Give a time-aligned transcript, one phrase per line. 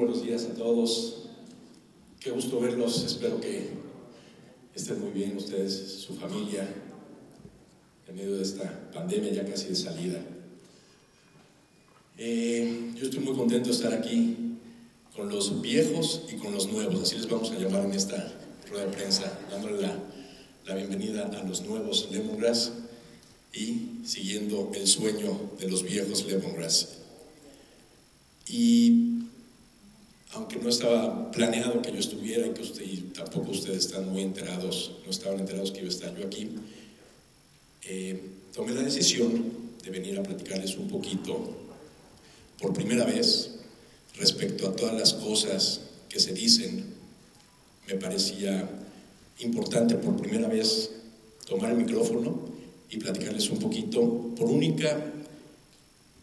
[0.00, 1.26] buenos días a todos.
[2.20, 3.04] Qué gusto verlos.
[3.04, 3.68] Espero que
[4.74, 5.74] estén muy bien ustedes,
[6.06, 6.66] su familia,
[8.08, 10.18] en medio de esta pandemia ya casi de salida.
[12.16, 14.56] Eh, yo estoy muy contento de estar aquí
[15.14, 18.32] con los viejos y con los nuevos, así les vamos a llamar en esta
[18.70, 19.98] rueda de prensa, dándole la,
[20.64, 22.72] la bienvenida a los nuevos Lemongrass
[23.52, 27.00] y siguiendo el sueño de los viejos Lemongrass.
[28.48, 29.09] Y
[30.40, 34.22] aunque no estaba planeado que yo estuviera y que usted, y tampoco ustedes están muy
[34.22, 36.48] enterados, no estaban enterados que iba a estar yo aquí,
[37.82, 38.22] eh,
[38.54, 39.44] tomé la decisión
[39.82, 41.56] de venir a platicarles un poquito,
[42.58, 43.50] por primera vez,
[44.16, 46.86] respecto a todas las cosas que se dicen.
[47.86, 48.68] Me parecía
[49.40, 50.90] importante por primera vez
[51.46, 52.48] tomar el micrófono
[52.88, 55.12] y platicarles un poquito por única,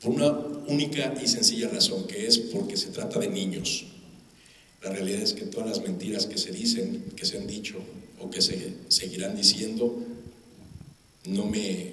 [0.01, 0.31] por una
[0.67, 3.85] única y sencilla razón, que es porque se trata de niños.
[4.87, 7.75] La realidad es que todas las mentiras que se dicen, que se han dicho
[8.21, 10.01] o que se seguirán diciendo,
[11.25, 11.91] no me,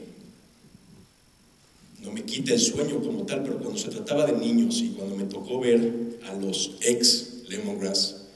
[2.04, 5.16] no me quita el sueño como tal, pero cuando se trataba de niños y cuando
[5.16, 8.26] me tocó ver a los ex Lemongrass,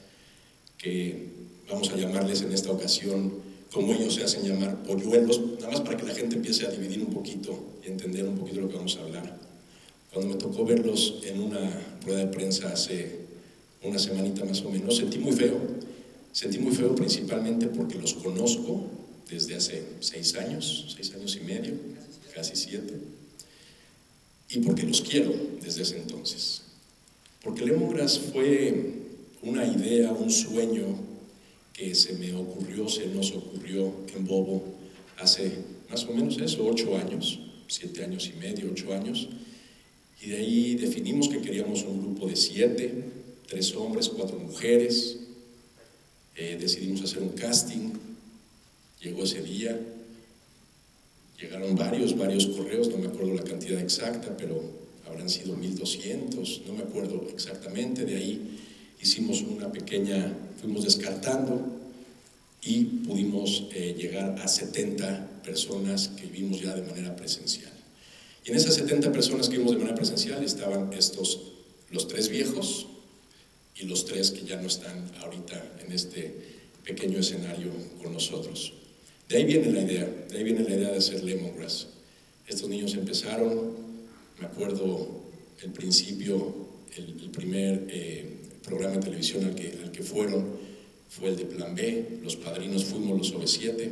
[0.77, 1.27] que
[1.69, 3.35] vamos a llamarles en esta ocasión,
[3.71, 6.99] como ellos se hacen llamar, polluelos, nada más para que la gente empiece a dividir
[6.99, 9.39] un poquito y entender un poquito lo que vamos a hablar.
[10.11, 13.28] Cuando me tocó verlos en una rueda de prensa hace
[13.83, 15.59] una semanita más o menos, sentí muy feo.
[16.31, 18.87] Sentí muy feo principalmente porque los conozco
[19.29, 21.73] desde hace seis años, seis años y medio,
[22.33, 22.93] casi siete,
[24.49, 26.61] y porque los quiero desde ese entonces.
[27.43, 28.93] Porque Lemongrass fue
[29.43, 30.85] una idea, un sueño
[31.73, 34.63] que se me ocurrió, se nos ocurrió en Bobo
[35.17, 35.51] hace
[35.89, 39.29] más o menos eso, ocho años, siete años y medio, ocho años,
[40.21, 43.03] y de ahí definimos que queríamos un grupo de siete,
[43.49, 45.17] tres hombres, cuatro mujeres.
[46.35, 47.91] Eh, decidimos hacer un casting.
[49.01, 49.77] Llegó ese día.
[51.41, 54.61] Llegaron varios, varios correos, no me acuerdo la cantidad exacta, pero
[55.07, 58.05] habrán sido 1200, no me acuerdo exactamente.
[58.05, 58.59] De ahí
[59.01, 61.79] hicimos una pequeña, fuimos descartando
[62.61, 67.71] y pudimos eh, llegar a 70 personas que vimos ya de manera presencial.
[68.45, 71.53] Y en esas 70 personas que vimos de manera presencial estaban estos,
[71.89, 72.87] los tres viejos,
[73.79, 76.33] y los tres que ya no están ahorita en este
[76.83, 77.71] pequeño escenario
[78.01, 78.73] con nosotros.
[79.27, 81.87] De ahí viene la idea, de ahí viene la idea de hacer Lemongrass.
[82.47, 83.75] Estos niños empezaron,
[84.39, 85.21] me acuerdo
[85.61, 86.55] el principio,
[86.95, 90.57] el, primer eh, programa de televisión al que, al que fueron
[91.09, 93.89] fue el de Plan B, los padrinos fuimos los OV7,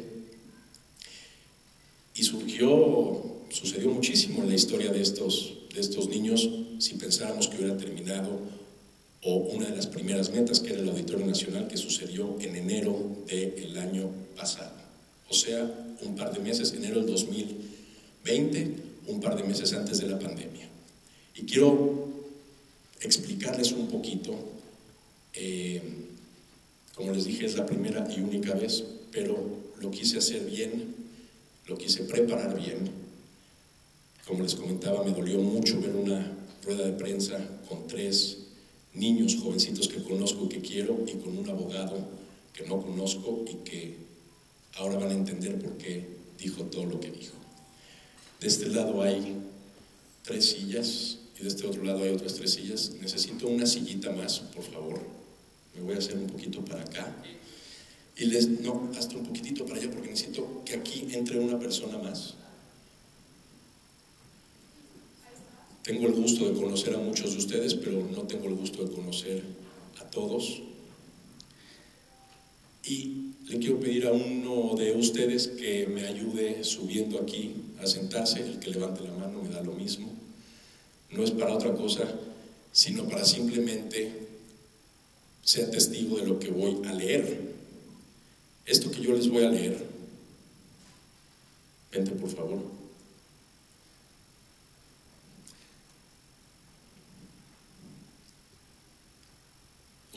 [2.16, 6.50] y surgió, sucedió muchísimo en la historia de estos, de estos niños
[6.80, 8.40] si pensáramos que hubiera terminado
[9.24, 13.24] o una de las primeras metas, que era el Auditorio Nacional, que sucedió en enero
[13.28, 14.76] del año pasado.
[15.30, 15.70] O sea,
[16.02, 18.76] un par de meses, enero del 2020,
[19.08, 20.68] un par de meses antes de la pandemia.
[21.36, 22.08] Y quiero
[23.02, 24.34] explicarles un poquito,
[25.34, 25.82] eh,
[26.96, 29.38] como les dije, es la primera y única vez, pero
[29.80, 30.96] lo quise hacer bien,
[31.68, 32.90] lo quise preparar bien.
[34.26, 38.47] Como les comentaba, me dolió mucho ver una rueda de prensa con tres
[38.98, 41.96] niños jovencitos que conozco que quiero y con un abogado
[42.54, 43.96] que no conozco y que
[44.76, 47.36] ahora van a entender por qué dijo todo lo que dijo.
[48.40, 49.38] De este lado hay
[50.24, 52.94] tres sillas y de este otro lado hay otras tres sillas.
[53.02, 55.02] Necesito una sillita más, por favor.
[55.76, 57.16] Me voy a hacer un poquito para acá.
[58.16, 62.00] Y les, no, hasta un poquitito para allá porque necesito que aquí entre una persona
[62.00, 62.36] más.
[65.88, 68.94] Tengo el gusto de conocer a muchos de ustedes, pero no tengo el gusto de
[68.94, 69.42] conocer
[70.02, 70.62] a todos.
[72.84, 78.42] Y le quiero pedir a uno de ustedes que me ayude subiendo aquí a sentarse,
[78.42, 80.14] el que levante la mano me da lo mismo.
[81.10, 82.04] No es para otra cosa
[82.74, 84.28] sino para simplemente
[85.42, 87.56] ser testigo de lo que voy a leer.
[88.66, 89.84] Esto que yo les voy a leer,
[91.92, 92.77] vente por favor.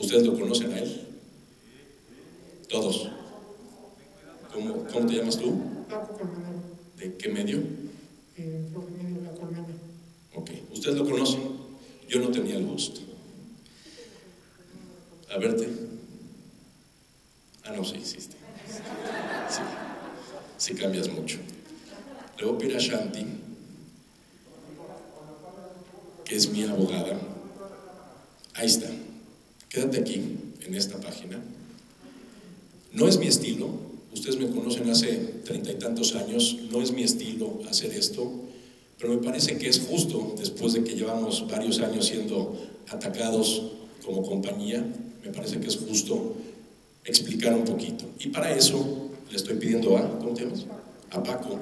[0.01, 1.07] ¿Ustedes lo conocen a él?
[2.67, 3.07] Todos.
[4.51, 5.53] ¿Cómo, te llamas tú?
[6.97, 7.59] ¿De qué medio?
[10.33, 11.41] Ok, ustedes lo conocen,
[12.09, 13.01] yo no tenía el gusto.
[15.29, 15.69] A verte.
[17.63, 18.35] Ah, no, sí hiciste.
[19.47, 19.61] Sí,
[20.57, 21.37] sí cambias mucho.
[22.39, 23.25] Le voy a pedir a Shanti,
[26.25, 27.19] que es mi abogada.
[28.55, 28.89] Ahí está.
[29.71, 30.21] Quédate aquí,
[30.65, 31.39] en esta página.
[32.91, 33.69] No es mi estilo,
[34.11, 35.15] ustedes me conocen hace
[35.45, 38.29] treinta y tantos años, no es mi estilo hacer esto,
[38.99, 42.53] pero me parece que es justo, después de que llevamos varios años siendo
[42.89, 43.71] atacados
[44.03, 44.85] como compañía,
[45.23, 46.35] me parece que es justo
[47.05, 48.03] explicar un poquito.
[48.19, 50.65] Y para eso le estoy pidiendo a, ¿cómo te llamas?
[51.11, 51.57] A Paco,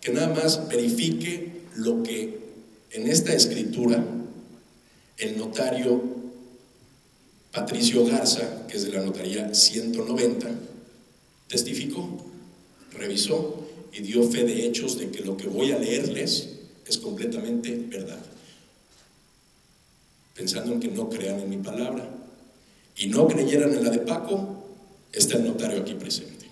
[0.00, 2.38] que nada más verifique lo que
[2.92, 4.04] en esta escritura
[5.18, 6.13] el notario
[7.54, 10.48] Patricio Garza, que es de la notaría 190,
[11.46, 12.26] testificó,
[12.90, 16.48] revisó y dio fe de hechos de que lo que voy a leerles
[16.84, 18.18] es completamente verdad.
[20.34, 22.10] Pensando en que no crean en mi palabra
[22.96, 24.64] y no creyeran en la de Paco,
[25.12, 26.46] está el notario aquí presente.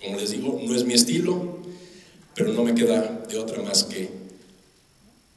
[0.00, 1.58] Como les digo, no es mi estilo,
[2.36, 4.08] pero no me queda de otra más que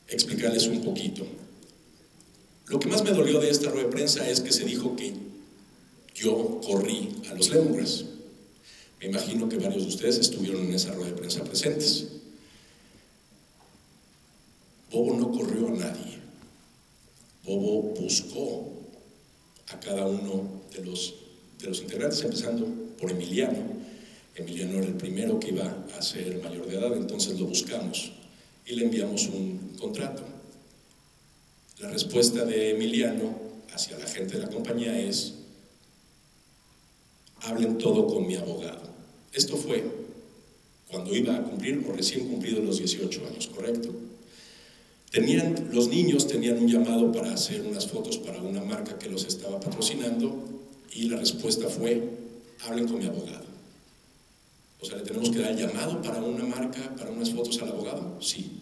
[0.07, 1.25] explicarles un poquito.
[2.67, 5.13] Lo que más me dolió de esta rueda de prensa es que se dijo que
[6.15, 8.05] yo corrí a los Lemongrass.
[8.99, 12.07] Me imagino que varios de ustedes estuvieron en esa rueda de prensa presentes.
[14.91, 16.19] Bobo no corrió a nadie.
[17.43, 18.71] Bobo buscó
[19.67, 21.15] a cada uno de los,
[21.59, 22.65] de los integrantes, empezando
[22.99, 23.75] por Emiliano.
[24.35, 28.11] Emiliano era el primero que iba a ser mayor de edad, entonces lo buscamos
[28.65, 30.34] y le enviamos un contrato.
[31.79, 33.37] La respuesta de Emiliano
[33.73, 35.33] hacia la gente de la compañía es,
[37.41, 38.89] hablen todo con mi abogado.
[39.33, 39.83] Esto fue
[40.89, 43.93] cuando iba a cumplir o recién cumplido los 18 años, ¿correcto?
[45.11, 49.25] Tenían, los niños tenían un llamado para hacer unas fotos para una marca que los
[49.25, 50.33] estaba patrocinando
[50.93, 52.01] y la respuesta fue,
[52.65, 53.45] hablen con mi abogado.
[54.79, 57.69] O sea, ¿le tenemos que dar el llamado para una marca, para unas fotos al
[57.69, 58.21] abogado?
[58.21, 58.61] Sí.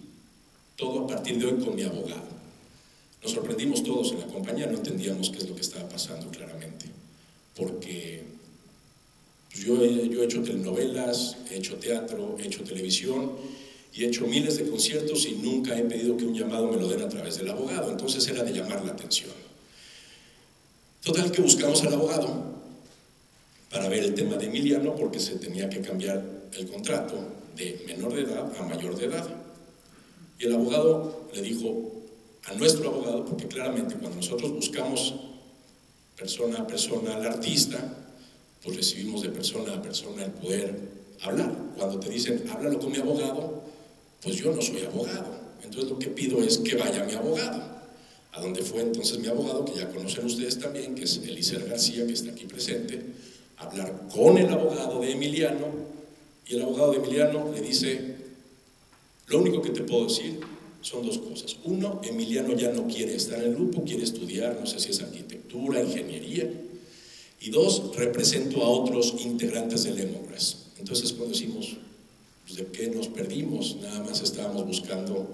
[0.75, 2.33] Todo a partir de hoy con mi abogado.
[3.24, 6.88] Nos sorprendimos todos en la compañía, no entendíamos qué es lo que estaba pasando claramente,
[7.56, 8.22] porque
[9.56, 13.32] yo, he, yo he hecho telenovelas, he hecho teatro, he hecho televisión
[13.94, 16.89] y he hecho miles de conciertos y nunca he pedido que un llamado me lo
[16.89, 19.32] den a través del abogado, entonces era de llamar la atención.
[21.01, 22.53] Total que buscamos al abogado
[23.70, 27.15] para ver el tema de Emiliano porque se tenía que cambiar el contrato
[27.56, 29.27] de menor de edad a mayor de edad.
[30.39, 32.03] Y el abogado le dijo
[32.46, 35.16] a nuestro abogado, porque claramente cuando nosotros buscamos
[36.18, 37.98] persona a persona al artista,
[38.64, 40.78] pues recibimos de persona a persona el poder
[41.22, 41.54] hablar.
[41.78, 43.64] Cuando te dicen, háblalo con mi abogado,
[44.22, 45.44] pues yo no soy abogado.
[45.64, 47.74] Entonces lo que pido es que vaya mi abogado.
[48.34, 52.06] A donde fue entonces mi abogado, que ya conocen ustedes también, que es Elícer García,
[52.08, 53.00] que está aquí presente,
[53.58, 55.68] hablar con el abogado de Emiliano,
[56.48, 58.16] y el abogado de Emiliano le dice,
[59.28, 60.40] lo único que te puedo decir
[60.84, 61.56] son dos cosas.
[61.63, 65.02] Uno, Emiliano ya no quiere estar en el grupo, quiere estudiar, no sé si es
[65.02, 66.52] arquitectura, ingeniería.
[67.40, 70.58] Y dos, represento a otros integrantes del Lemongrass.
[70.78, 71.78] Entonces cuando decimos,
[72.46, 73.78] pues, ¿de qué nos perdimos?
[73.82, 75.25] Nada más estábamos buscando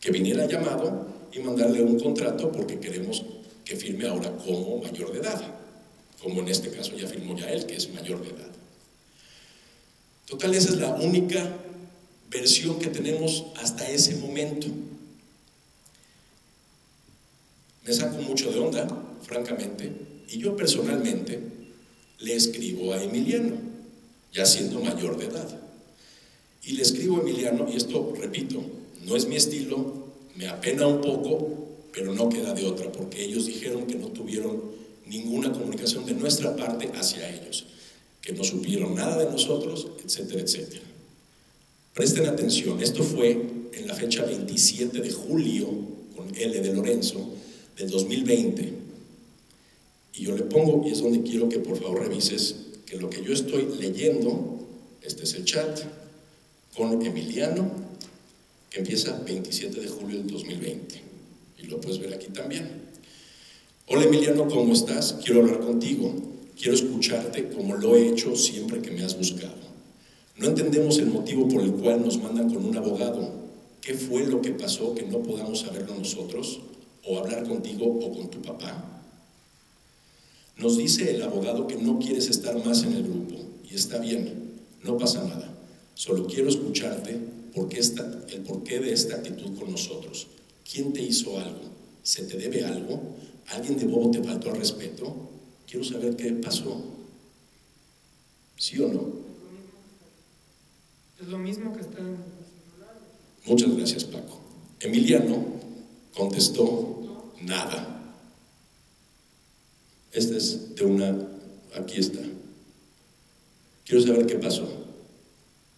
[0.00, 3.24] que viniera llamado y mandarle un contrato porque queremos
[3.64, 5.42] que firme ahora como mayor de edad.
[6.20, 8.50] Como en este caso ya firmó ya él, que es mayor de edad.
[10.26, 11.56] Total, esa es la única
[12.30, 14.66] versión que tenemos hasta ese momento.
[17.84, 18.88] Me saco mucho de onda,
[19.22, 19.92] francamente,
[20.28, 21.40] y yo personalmente
[22.18, 23.56] le escribo a Emiliano,
[24.32, 25.60] ya siendo mayor de edad.
[26.64, 28.60] Y le escribo a Emiliano, y esto, repito,
[29.04, 33.46] no es mi estilo, me apena un poco, pero no queda de otra, porque ellos
[33.46, 34.62] dijeron que no tuvieron
[35.06, 37.66] ninguna comunicación de nuestra parte hacia ellos,
[38.20, 40.82] que no supieron nada de nosotros, etcétera, etcétera.
[41.96, 43.30] Presten atención, esto fue
[43.72, 45.66] en la fecha 27 de julio,
[46.14, 47.26] con L de Lorenzo,
[47.74, 48.72] del 2020.
[50.12, 53.24] Y yo le pongo, y es donde quiero que por favor revises, que lo que
[53.24, 54.68] yo estoy leyendo,
[55.00, 55.80] este es el chat,
[56.76, 57.70] con Emiliano,
[58.68, 61.00] que empieza 27 de julio del 2020.
[61.62, 62.68] y lo puedes ver aquí también.
[63.86, 65.16] Hola Emiliano, ¿cómo estás?
[65.24, 66.14] Quiero hablar contigo.
[66.58, 69.65] Quiero escucharte como lo he hecho siempre que me has buscado.
[70.38, 73.30] No entendemos el motivo por el cual nos mandan con un abogado.
[73.80, 76.60] ¿Qué fue lo que pasó que no podamos saberlo nosotros?
[77.04, 79.02] ¿O hablar contigo o con tu papá?
[80.58, 83.36] Nos dice el abogado que no quieres estar más en el grupo.
[83.70, 85.54] Y está bien, no pasa nada.
[85.94, 87.18] Solo quiero escucharte
[87.54, 90.26] porque esta, el porqué de esta actitud con nosotros.
[90.70, 91.60] ¿Quién te hizo algo?
[92.02, 93.00] ¿Se te debe algo?
[93.48, 95.14] ¿Alguien de bobo te faltó al respeto?
[95.66, 96.84] Quiero saber qué pasó.
[98.56, 99.25] ¿Sí o no?
[101.20, 102.16] Es lo mismo que está en...
[103.46, 104.40] Muchas gracias, Paco.
[104.80, 105.44] Emiliano
[106.14, 108.14] contestó nada.
[110.12, 111.16] Esta es de una...
[111.74, 112.20] Aquí está.
[113.84, 114.66] Quiero saber qué pasó.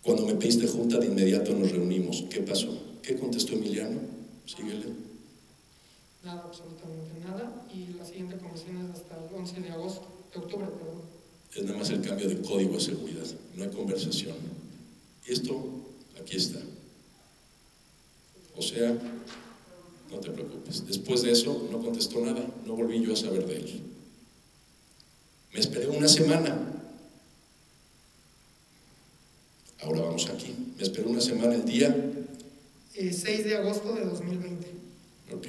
[0.03, 2.25] Cuando me pediste junta, de inmediato nos reunimos.
[2.31, 2.99] ¿Qué pasó?
[3.03, 4.01] ¿Qué contestó Emiliano?
[4.47, 4.87] Síguele.
[6.25, 7.67] Nada, absolutamente nada.
[7.73, 11.03] Y la siguiente conversación es hasta el 11 de agosto, de octubre, perdón.
[11.55, 13.27] Es nada más el cambio de código de seguridad.
[13.57, 14.37] No hay conversación.
[15.29, 15.55] Y esto,
[16.19, 16.59] aquí está.
[18.57, 18.97] O sea,
[20.11, 20.87] no te preocupes.
[20.87, 22.47] Después de eso, no contestó nada.
[22.65, 23.83] No volví yo a saber de él.
[25.53, 26.57] Me esperé una semana.
[29.83, 30.55] Ahora vamos aquí.
[30.77, 31.95] Me esperé una semana el día.
[32.95, 34.67] Eh, 6 de agosto de 2020.
[35.35, 35.47] Ok.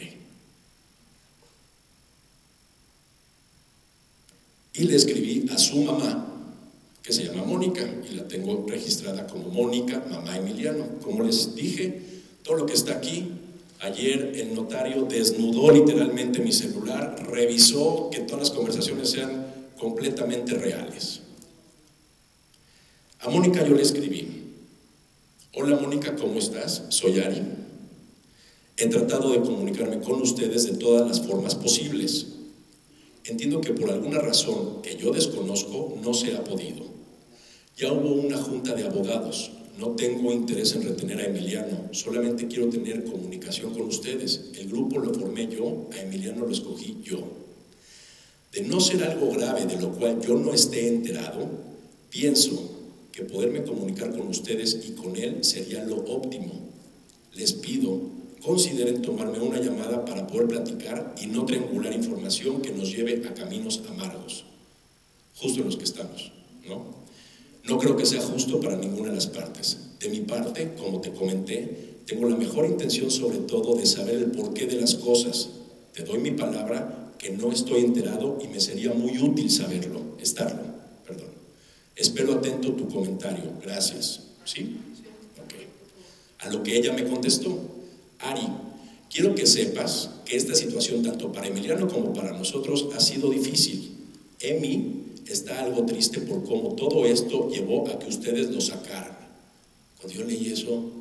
[4.74, 6.39] Y le escribí a su mamá,
[7.10, 11.00] que se llama Mónica, y la tengo registrada como Mónica, mamá Emiliano.
[11.02, 12.04] Como les dije,
[12.44, 13.32] todo lo que está aquí,
[13.80, 19.48] ayer el notario desnudó literalmente mi celular, revisó que todas las conversaciones sean
[19.80, 21.22] completamente reales.
[23.22, 24.44] A Mónica yo le escribí,
[25.56, 26.84] hola Mónica, ¿cómo estás?
[26.90, 27.42] Soy Ari.
[28.78, 32.28] He tratado de comunicarme con ustedes de todas las formas posibles.
[33.26, 36.99] Entiendo que por alguna razón que yo desconozco no se ha podido.
[37.80, 39.52] Ya hubo una junta de abogados.
[39.78, 44.52] No tengo interés en retener a Emiliano, solamente quiero tener comunicación con ustedes.
[44.60, 47.24] El grupo lo formé yo, a Emiliano lo escogí yo.
[48.52, 51.50] De no ser algo grave de lo cual yo no esté enterado,
[52.10, 52.70] pienso
[53.14, 56.52] que poderme comunicar con ustedes y con él sería lo óptimo.
[57.34, 58.02] Les pido,
[58.44, 63.34] consideren tomarme una llamada para poder platicar y no triangular información que nos lleve a
[63.34, 64.44] caminos amargos,
[65.38, 66.34] justo en los que estamos,
[66.68, 67.00] ¿no?
[67.70, 69.78] No creo que sea justo para ninguna de las partes.
[70.00, 74.32] De mi parte, como te comenté, tengo la mejor intención sobre todo de saber el
[74.32, 75.50] porqué de las cosas.
[75.94, 80.64] Te doy mi palabra que no estoy enterado y me sería muy útil saberlo, estarlo,
[81.06, 81.30] perdón.
[81.96, 83.44] Espero atento tu comentario.
[83.62, 84.22] Gracias.
[84.46, 84.78] ¿Sí?
[85.38, 85.54] Ok.
[86.40, 87.60] A lo que ella me contestó,
[88.18, 88.48] Ari,
[89.14, 93.92] quiero que sepas que esta situación tanto para Emiliano como para nosotros ha sido difícil.
[94.40, 99.18] Emi está algo triste por cómo todo esto llevó a que ustedes lo sacaran.
[100.00, 100.92] Cuando yo leí eso,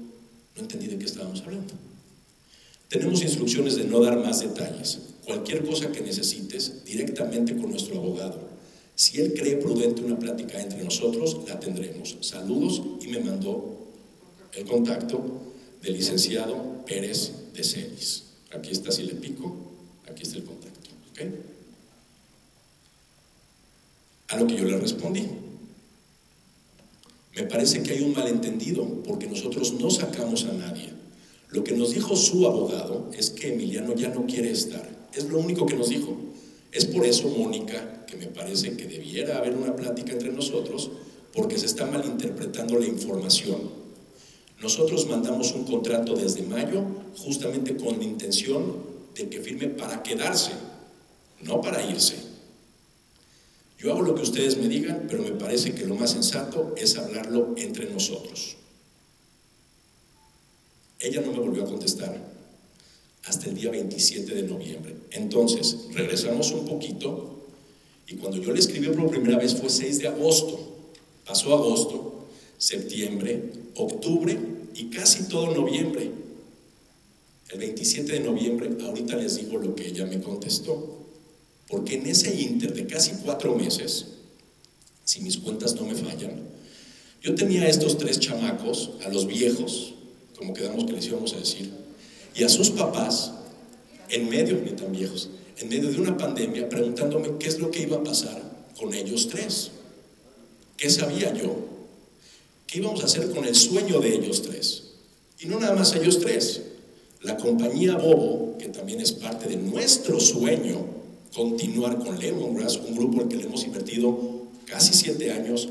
[0.56, 1.74] no entendí de qué estábamos hablando.
[2.88, 4.98] Tenemos instrucciones de no dar más detalles.
[5.24, 8.48] Cualquier cosa que necesites, directamente con nuestro abogado.
[8.94, 12.16] Si él cree prudente una plática entre nosotros, la tendremos.
[12.20, 13.78] Saludos y me mandó
[14.54, 15.22] el contacto
[15.82, 18.24] del licenciado Pérez de Celis.
[18.50, 19.54] Aquí está, si le pico,
[20.10, 20.90] aquí está el contacto.
[21.12, 21.57] ¿ok?
[24.28, 25.26] A lo que yo le respondí.
[27.34, 30.90] Me parece que hay un malentendido porque nosotros no sacamos a nadie.
[31.50, 34.86] Lo que nos dijo su abogado es que Emiliano ya no quiere estar.
[35.14, 36.16] Es lo único que nos dijo.
[36.72, 40.90] Es por eso, Mónica, que me parece que debiera haber una plática entre nosotros
[41.32, 43.70] porque se está malinterpretando la información.
[44.60, 46.84] Nosotros mandamos un contrato desde mayo
[47.16, 48.76] justamente con la intención
[49.14, 50.50] de que firme para quedarse,
[51.42, 52.27] no para irse.
[53.78, 56.98] Yo hago lo que ustedes me digan, pero me parece que lo más sensato es
[56.98, 58.56] hablarlo entre nosotros.
[60.98, 62.20] Ella no me volvió a contestar
[63.24, 64.96] hasta el día 27 de noviembre.
[65.12, 67.46] Entonces, regresamos un poquito
[68.08, 70.76] y cuando yo le escribí por primera vez fue 6 de agosto.
[71.24, 74.36] Pasó agosto, septiembre, octubre
[74.74, 76.10] y casi todo noviembre.
[77.50, 80.97] El 27 de noviembre, ahorita les digo lo que ella me contestó.
[81.68, 84.06] Porque en ese inter de casi cuatro meses,
[85.04, 86.48] si mis cuentas no me fallan,
[87.22, 89.94] yo tenía a estos tres chamacos, a los viejos,
[90.36, 91.72] como quedamos que les íbamos a decir,
[92.34, 93.32] y a sus papás,
[94.08, 97.82] en medio, ni tan viejos, en medio de una pandemia, preguntándome qué es lo que
[97.82, 98.40] iba a pasar
[98.78, 99.72] con ellos tres.
[100.76, 101.56] ¿Qué sabía yo?
[102.66, 104.84] ¿Qué íbamos a hacer con el sueño de ellos tres?
[105.40, 106.62] Y no nada más ellos tres.
[107.22, 110.86] La compañía Bobo que también es parte de nuestro sueño,
[111.38, 114.18] continuar con Lemongrass, un grupo al que le hemos invertido
[114.66, 115.68] casi siete años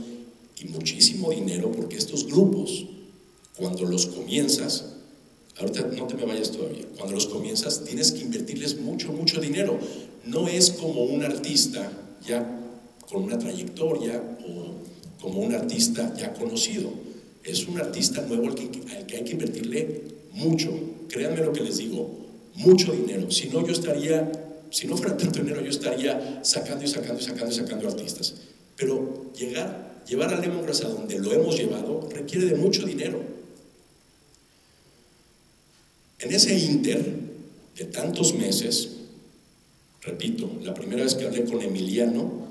[0.63, 2.85] y muchísimo dinero, porque estos grupos,
[3.57, 4.93] cuando los comienzas,
[5.59, 9.77] ahorita no te me vayas todavía, cuando los comienzas tienes que invertirles mucho, mucho dinero.
[10.25, 11.91] No es como un artista
[12.25, 12.49] ya
[13.09, 16.91] con una trayectoria o como un artista ya conocido.
[17.43, 20.71] Es un artista nuevo al que, al que hay que invertirle mucho.
[21.09, 22.09] Créanme lo que les digo,
[22.55, 23.29] mucho dinero.
[23.31, 27.23] Si no, yo estaría, si no fuera tanto dinero, yo estaría sacando y sacando y
[27.23, 28.35] sacando y sacando artistas.
[28.75, 33.21] Pero llegar, llevar a Lemongrass a donde lo hemos llevado requiere de mucho dinero.
[36.19, 37.03] En ese inter
[37.75, 38.89] de tantos meses,
[40.01, 42.47] repito, la primera vez que hablé con Emiliano,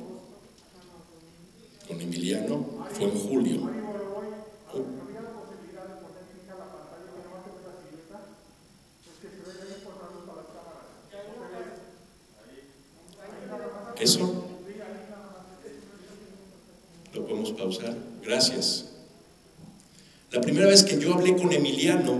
[1.88, 3.75] con Emiliano, fue en julio.
[14.07, 14.45] Eso
[17.12, 17.97] lo podemos pausar.
[18.23, 18.85] Gracias.
[20.31, 22.16] La primera vez que yo hablé con Emiliano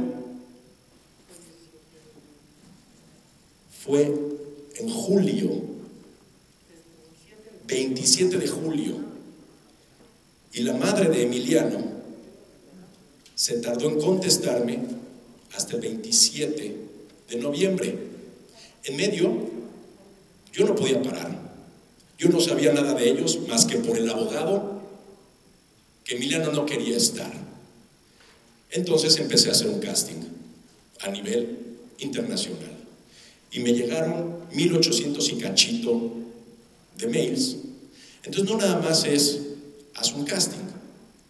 [3.85, 4.13] fue
[4.75, 5.63] en julio,
[7.69, 8.97] 27 de julio.
[10.55, 11.79] Y la madre de Emiliano
[13.37, 14.81] se tardó en contestarme
[15.55, 16.77] hasta el 27
[17.29, 17.97] de noviembre.
[18.83, 19.33] En medio,
[20.53, 21.46] yo no podía parar.
[22.19, 24.81] Yo no sabía nada de ellos más que por el abogado
[26.05, 27.33] que Emiliano no quería estar.
[28.71, 30.23] Entonces empecé a hacer un casting
[31.01, 31.59] a nivel
[31.99, 32.77] internacional.
[33.51, 36.13] Y me llegaron 1800 y cachito
[36.97, 37.57] de mails.
[38.25, 39.41] Entonces no nada más es,
[39.95, 40.65] haz un casting.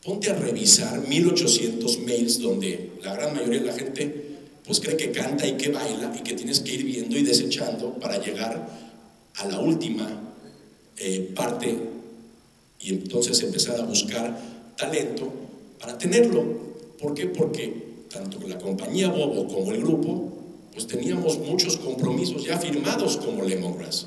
[0.04, 4.26] Ponte a revisar 1800 mails donde la gran mayoría de la gente
[4.64, 7.94] pues cree que canta y que baila y que tienes que ir viendo y desechando
[7.94, 8.68] para llegar
[9.36, 10.35] a la última
[10.98, 11.76] eh, parte
[12.80, 14.38] y entonces empezar a buscar
[14.76, 15.32] talento
[15.78, 16.44] para tenerlo.
[16.98, 17.26] ¿Por qué?
[17.26, 20.32] Porque tanto la compañía Bobo como el grupo,
[20.72, 24.06] pues teníamos muchos compromisos ya firmados como Lemongrass.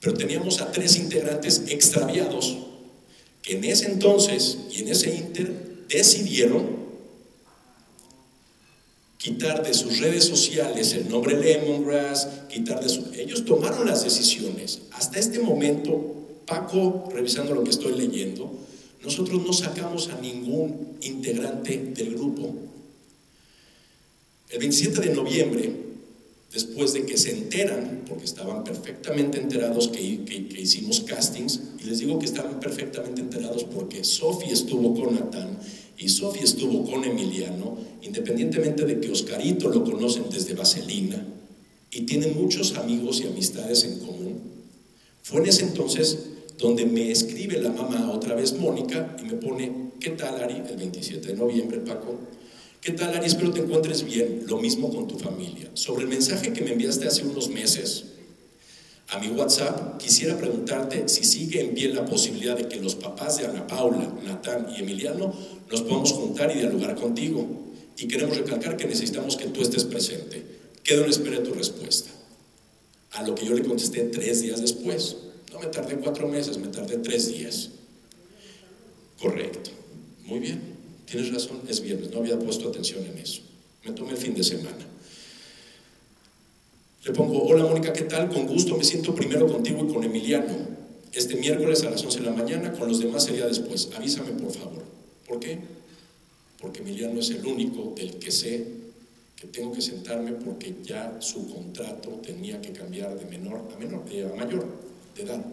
[0.00, 2.58] Pero teníamos a tres integrantes extraviados
[3.42, 6.81] que en ese entonces y en ese inter decidieron
[9.22, 13.12] quitar de sus redes sociales el nombre Lemongrass, quitar de su...
[13.14, 14.80] Ellos tomaron las decisiones.
[14.90, 18.52] Hasta este momento, Paco, revisando lo que estoy leyendo,
[19.04, 22.52] nosotros no sacamos a ningún integrante del grupo.
[24.50, 25.72] El 27 de noviembre,
[26.52, 32.18] después de que se enteran, porque estaban perfectamente enterados que, hicimos castings, y les digo
[32.18, 35.58] que estaban perfectamente enterados porque Sofi estuvo con Natán
[36.02, 41.24] y Sofía estuvo con Emiliano, independientemente de que Oscarito lo conocen desde Vaselina
[41.92, 44.40] y tienen muchos amigos y amistades en común.
[45.22, 46.18] Fue en ese entonces
[46.58, 50.62] donde me escribe la mamá otra vez Mónica y me pone, ¿qué tal Ari?
[50.68, 52.18] El 27 de noviembre, Paco.
[52.80, 53.26] ¿Qué tal Ari?
[53.26, 54.42] Espero te encuentres bien.
[54.48, 55.70] Lo mismo con tu familia.
[55.74, 58.06] Sobre el mensaje que me enviaste hace unos meses,
[59.12, 63.36] a mi WhatsApp, quisiera preguntarte si sigue en pie la posibilidad de que los papás
[63.36, 65.34] de Ana Paula, Natán y Emiliano
[65.70, 67.46] nos podamos juntar y dialogar contigo.
[67.98, 70.42] Y queremos recalcar que necesitamos que tú estés presente.
[70.82, 72.10] Quedo en espera de tu respuesta.
[73.12, 75.18] A lo que yo le contesté tres días después.
[75.52, 77.68] No me tardé cuatro meses, me tardé tres días.
[79.20, 79.70] Correcto.
[80.24, 80.58] Muy bien.
[81.04, 82.10] Tienes razón, es viernes.
[82.10, 83.42] No había puesto atención en eso.
[83.84, 84.86] Me tomé el fin de semana.
[87.04, 88.28] Le pongo, hola Mónica, ¿qué tal?
[88.28, 90.54] Con gusto, me siento primero contigo y con Emiliano.
[91.12, 93.90] Este miércoles a las 11 de la mañana, con los demás sería después.
[93.96, 94.84] Avísame, por favor.
[95.26, 95.58] ¿Por qué?
[96.60, 98.66] Porque Emiliano es el único del que sé
[99.34, 104.04] que tengo que sentarme porque ya su contrato tenía que cambiar de menor a menor,
[104.08, 104.64] eh, a mayor
[105.16, 105.44] de edad.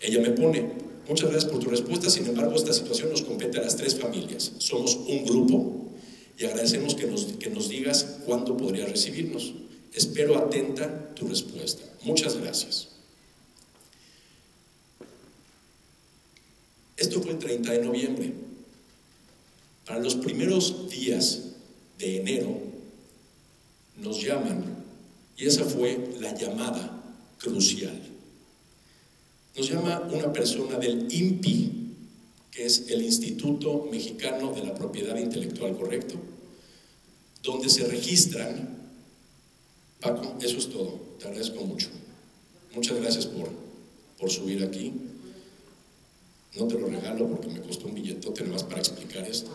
[0.00, 0.70] Ella me pone,
[1.08, 4.52] muchas gracias por tu respuesta, sin embargo esta situación nos compete a las tres familias.
[4.58, 5.90] Somos un grupo
[6.38, 9.52] y agradecemos que nos, que nos digas cuándo podrías recibirnos.
[9.94, 11.84] Espero atenta tu respuesta.
[12.02, 12.88] Muchas gracias.
[16.96, 18.32] Esto fue el 30 de noviembre.
[19.86, 21.42] Para los primeros días
[21.98, 22.60] de enero
[23.96, 24.84] nos llaman
[25.36, 27.02] y esa fue la llamada
[27.38, 28.00] crucial.
[29.56, 31.72] Nos llama una persona del INPI,
[32.50, 36.16] que es el Instituto Mexicano de la Propiedad Intelectual, ¿correcto?
[37.42, 38.83] Donde se registran
[40.04, 41.00] Paco, eso es todo.
[41.18, 41.88] Te agradezco mucho.
[42.74, 43.48] Muchas gracias por,
[44.18, 44.92] por subir aquí.
[46.56, 49.50] No te lo regalo porque me costó un billetote nada más para explicar esto.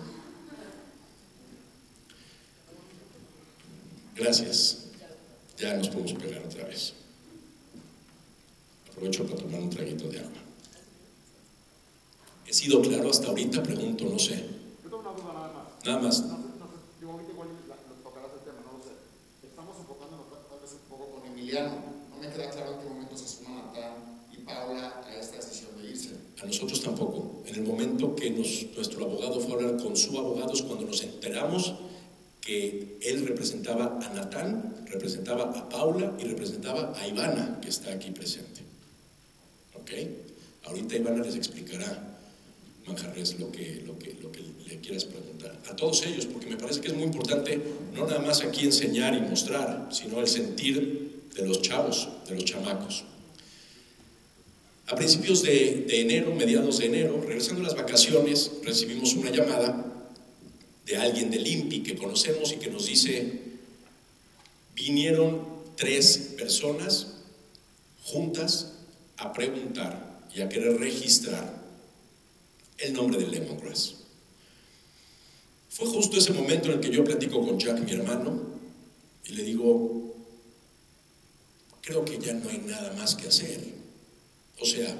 [4.15, 4.85] Gracias.
[5.57, 6.93] Ya nos podemos pegar otra vez.
[8.89, 10.31] Aprovecho para tomar un traguito de agua.
[12.47, 13.61] ¿He sido claro hasta ahorita?
[13.63, 14.43] Pregunto, no sé.
[14.83, 15.85] Nada más.
[15.85, 16.19] Nada más.
[16.21, 18.91] No sé, no sé, yo ahorita igual la- nos tocarás el tema, no lo sé.
[19.47, 21.71] Estamos enfocándonos tal tal vez un poco con Emiliano.
[22.11, 23.93] No me queda claro en qué momento se suman Natán
[24.31, 26.11] y Paula a esta decisión de irse.
[26.41, 27.43] A nosotros tampoco.
[27.47, 30.85] En el momento que nos- nuestro abogado fue a hablar con su abogado es cuando
[30.85, 31.73] nos enteramos
[32.41, 38.11] que él representaba a Natán, representaba a Paula y representaba a Ivana, que está aquí
[38.11, 38.61] presente.
[39.75, 39.91] ¿Ok?
[40.65, 42.05] Ahorita Ivana les explicará,
[42.87, 45.59] Manjarres, lo que, lo, que, lo que le quieras preguntar.
[45.69, 47.61] A todos ellos, porque me parece que es muy importante
[47.93, 52.45] no nada más aquí enseñar y mostrar, sino el sentir de los chavos, de los
[52.45, 53.03] chamacos.
[54.87, 59.85] A principios de, enero, mediados de enero, regresando a las vacaciones, recibimos una llamada
[60.85, 63.39] de alguien del INPI que conocemos y que nos dice,
[64.73, 67.07] vinieron tres personas
[68.03, 68.73] juntas
[69.17, 71.59] a preguntar y a querer registrar
[72.79, 73.95] el nombre de Lemongrass.
[75.69, 78.41] Fue justo ese momento en el que yo platico con Jack, mi hermano,
[79.25, 80.08] y le digo,
[81.89, 83.59] creo que ya no hay nada más que hacer.
[84.59, 84.95] O sea,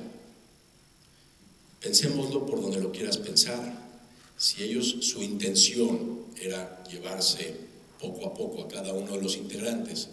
[1.80, 3.90] pensémoslo por donde lo quieras pensar.
[4.38, 7.56] Si ellos, su intención era llevarse
[8.02, 10.10] poco a poco a cada uno de los integrantes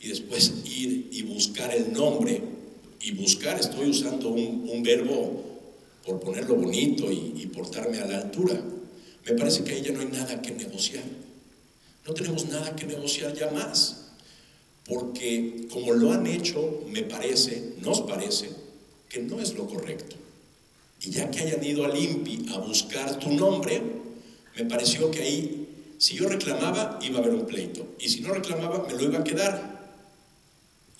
[0.00, 2.40] y después ir y buscar el nombre,
[3.00, 5.42] y buscar, estoy usando un, un verbo
[6.06, 8.62] por ponerlo bonito y, y portarme a la altura,
[9.24, 11.02] me parece que ahí ya no hay nada que negociar.
[12.06, 14.01] No tenemos nada que negociar ya más,
[14.86, 18.50] porque como lo han hecho, me parece, nos parece,
[19.08, 20.16] que no es lo correcto.
[21.00, 23.82] Y ya que hayan ido al INPI a buscar tu nombre,
[24.56, 25.68] me pareció que ahí,
[25.98, 27.86] si yo reclamaba, iba a haber un pleito.
[27.98, 29.96] Y si no reclamaba, me lo iba a quedar.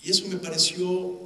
[0.01, 1.19] Y eso me pareció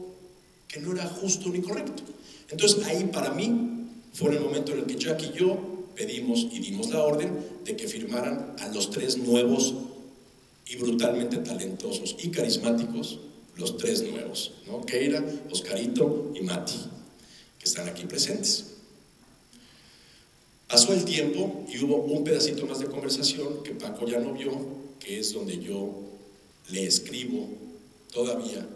[0.68, 2.04] que no era justo ni correcto.
[2.50, 5.58] Entonces ahí para mí fue el momento en el que Jack y yo
[5.96, 9.74] pedimos y dimos la orden de que firmaran a los tres nuevos
[10.70, 13.20] y brutalmente talentosos y carismáticos,
[13.56, 14.86] los tres nuevos, ¿no?
[14.86, 16.78] Keira, Oscarito y Mati,
[17.58, 18.66] que están aquí presentes.
[20.68, 24.52] Pasó el tiempo y hubo un pedacito más de conversación que Paco ya no vio,
[25.00, 26.04] que es donde yo
[26.70, 27.48] le escribo
[28.12, 28.68] todavía.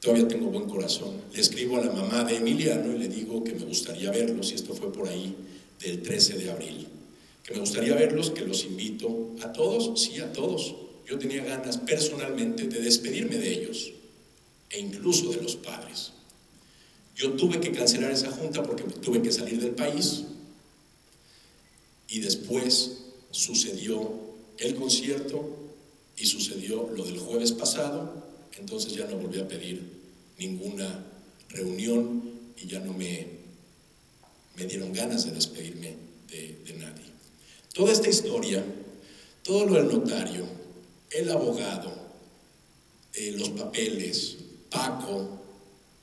[0.00, 1.20] Todavía tengo buen corazón.
[1.32, 4.54] Le escribo a la mamá de Emiliano y le digo que me gustaría verlos, y
[4.54, 5.34] esto fue por ahí
[5.80, 6.93] del 13 de abril.
[7.44, 10.74] Que me gustaría verlos, que los invito a todos, sí, a todos.
[11.06, 13.92] Yo tenía ganas personalmente de despedirme de ellos,
[14.70, 16.12] e incluso de los padres.
[17.14, 20.24] Yo tuve que cancelar esa junta porque tuve que salir del país
[22.08, 22.98] y después
[23.30, 24.10] sucedió
[24.58, 25.56] el concierto
[26.16, 28.24] y sucedió lo del jueves pasado,
[28.58, 29.82] entonces ya no volví a pedir
[30.38, 31.04] ninguna
[31.48, 32.22] reunión
[32.56, 33.26] y ya no me,
[34.56, 35.94] me dieron ganas de despedirme
[36.28, 37.13] de, de nadie.
[37.74, 38.64] Toda esta historia,
[39.42, 40.46] todo lo del notario,
[41.10, 41.92] el abogado,
[43.14, 44.36] eh, los papeles,
[44.70, 45.40] Paco,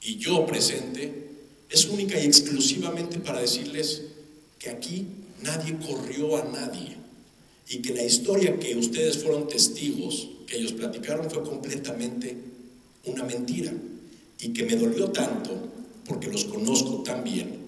[0.01, 1.29] y yo presente
[1.69, 4.01] es única y exclusivamente para decirles
[4.59, 5.07] que aquí
[5.41, 6.97] nadie corrió a nadie
[7.69, 12.35] y que la historia que ustedes fueron testigos, que ellos platicaron, fue completamente
[13.05, 13.71] una mentira
[14.39, 15.69] y que me dolió tanto
[16.05, 17.60] porque los conozco tan bien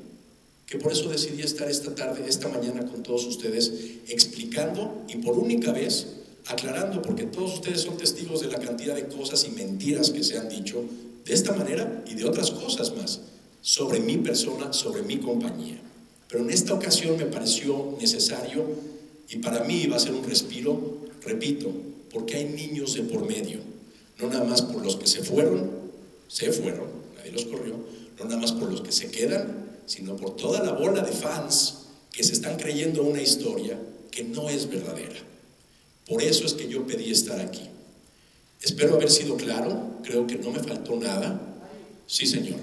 [0.65, 3.71] que por eso decidí estar esta tarde, esta mañana con todos ustedes
[4.07, 6.07] explicando y por única vez
[6.47, 10.37] aclarando, porque todos ustedes son testigos de la cantidad de cosas y mentiras que se
[10.37, 10.83] han dicho
[11.25, 13.21] de esta manera y de otras cosas más
[13.61, 15.79] sobre mi persona, sobre mi compañía.
[16.27, 18.65] Pero en esta ocasión me pareció necesario
[19.29, 21.71] y para mí va a ser un respiro, repito,
[22.11, 23.59] porque hay niños de por medio,
[24.19, 25.71] no nada más por los que se fueron,
[26.27, 27.75] se fueron, nadie los corrió,
[28.23, 31.87] no nada más por los que se quedan, sino por toda la bola de fans
[32.11, 33.77] que se están creyendo una historia
[34.11, 35.19] que no es verdadera.
[36.07, 37.69] Por eso es que yo pedí estar aquí.
[38.61, 41.39] Espero haber sido claro, creo que no me faltó nada.
[42.07, 42.59] Sí, señor.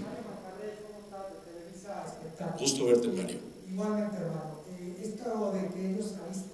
[2.58, 3.38] Gusto verte, Mario.
[3.70, 4.60] Igualmente, hermano.
[4.70, 6.06] Eh, esto de que ellos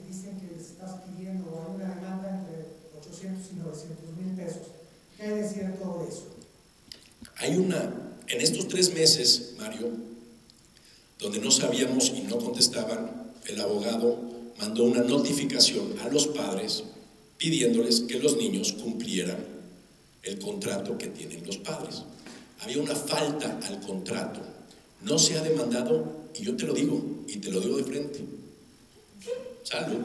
[0.08, 2.66] dicen que les estás pidiendo una demanda entre
[2.98, 4.62] 800 y 900 mil pesos,
[5.16, 6.24] ¿qué hay de cierto de eso?
[7.36, 9.90] Hay una, en estos tres meses, Mario,
[11.18, 14.18] donde no sabíamos y no contestaban, el abogado
[14.58, 16.84] mandó una notificación a los padres
[17.38, 19.38] pidiéndoles que los niños cumplieran
[20.22, 22.02] el contrato que tienen los padres.
[22.60, 24.40] Había una falta al contrato.
[25.02, 28.20] No se ha demandado, y yo te lo digo, y te lo digo de frente.
[29.62, 29.98] Salud.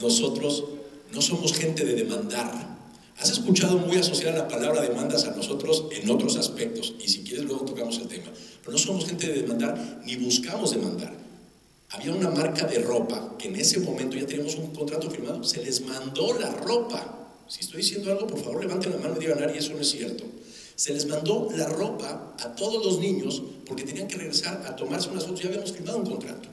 [0.00, 0.64] Nosotros
[1.12, 2.75] no somos gente de demandar.
[3.18, 7.44] Has escuchado muy asociada la palabra demandas a nosotros en otros aspectos, y si quieres
[7.44, 8.30] luego tocamos el tema.
[8.60, 11.14] Pero no somos gente de demandar, ni buscamos demandar.
[11.90, 15.64] Había una marca de ropa que en ese momento ya teníamos un contrato firmado, se
[15.64, 17.30] les mandó la ropa.
[17.48, 19.90] Si estoy diciendo algo, por favor levanten la mano y digan, Ari, eso no es
[19.90, 20.24] cierto.
[20.74, 25.08] Se les mandó la ropa a todos los niños porque tenían que regresar a tomarse
[25.08, 26.48] unas fotos, ya habíamos firmado un contrato.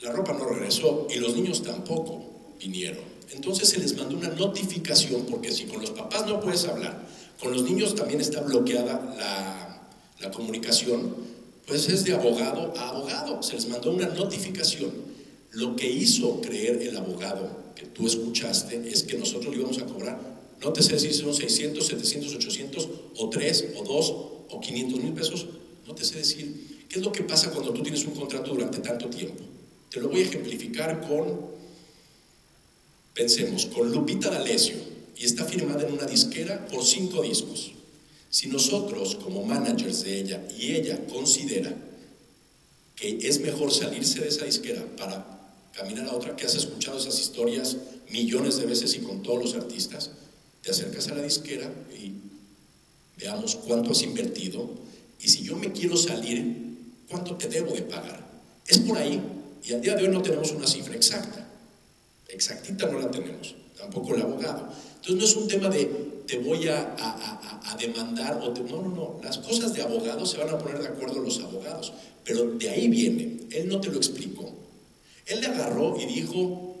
[0.00, 3.15] La ropa no regresó y los niños tampoco vinieron.
[3.32, 7.06] Entonces se les mandó una notificación, porque si con los papás no puedes hablar,
[7.40, 9.16] con los niños también está bloqueada
[10.20, 11.14] la, comunicación,
[11.66, 13.42] pues es de abogado a abogado.
[13.42, 14.90] Se les mandó una notificación.
[15.52, 19.86] Lo que hizo creer el abogado que tú escuchaste es que nosotros le íbamos a
[19.86, 20.18] cobrar,
[20.60, 24.14] no te sé si son 600, 700, 800 o 3 o 2
[24.48, 25.46] o 500 mil pesos,
[25.86, 26.86] no te sé decir.
[26.88, 29.44] ¿Qué es lo que pasa cuando tú tienes un contrato durante tanto tiempo?
[29.90, 31.40] Te lo voy a ejemplificar con,
[33.16, 34.76] pensemos, con Lupita D'Alessio
[35.16, 37.72] y está firmada en una disquera por cinco discos.
[38.28, 41.74] Si nosotros, como managers de ella, y ella considera
[42.94, 47.18] que es mejor salirse de esa disquera para caminar a otra, que has escuchado esas
[47.18, 47.78] historias
[48.10, 50.10] millones de veces y con todos los artistas,
[50.60, 52.12] te acercas a la disquera y
[53.18, 54.68] veamos cuánto has invertido
[55.18, 56.76] y si yo me quiero salir,
[57.08, 58.26] cuánto te debo de pagar.
[58.66, 59.22] Es por ahí
[59.64, 61.45] y al día de hoy no tenemos una cifra exacta.
[62.28, 64.68] Exactita no la tenemos, tampoco el abogado.
[64.96, 65.84] Entonces no es un tema de
[66.26, 69.20] te voy a, a, demandar o no, no, no.
[69.22, 71.92] Las cosas de abogados se van a poner de acuerdo los abogados,
[72.24, 73.46] pero de ahí viene.
[73.50, 74.52] Él no te lo explicó.
[75.26, 76.76] Él le agarró y dijo,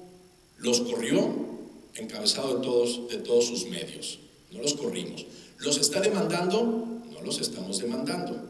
[0.58, 1.46] los corrió
[1.94, 4.18] encabezado de todos, de todos sus medios.
[4.52, 5.26] No los corrimos.
[5.58, 6.62] ¿Los está demandando?
[7.12, 8.42] No los estamos demandando.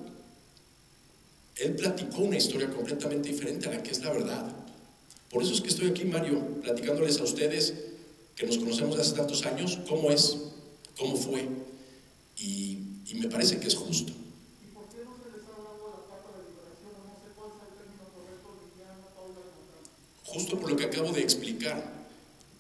[1.57, 4.66] Él platicó una historia completamente diferente a la que es la verdad.
[5.31, 7.75] Por eso es que estoy aquí, Mario, platicándoles a ustedes
[8.35, 10.37] que nos conocemos hace tantos años, cómo es,
[10.97, 11.49] cómo fue,
[12.39, 12.83] y,
[13.15, 14.13] me parece que es justo.
[14.13, 16.93] ¿Y por qué no se les ha dado la carta de liberación?
[17.07, 19.41] No sé cuál es el término correcto, Liliana, Paula,
[20.23, 22.07] Justo por lo que acabo de explicar,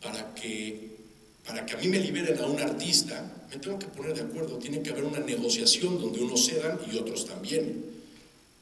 [0.00, 0.96] para que,
[1.44, 4.58] para que a mí me liberen a un artista, me tengo que poner de acuerdo,
[4.58, 7.84] tiene que haber una negociación donde unos cedan y otros también.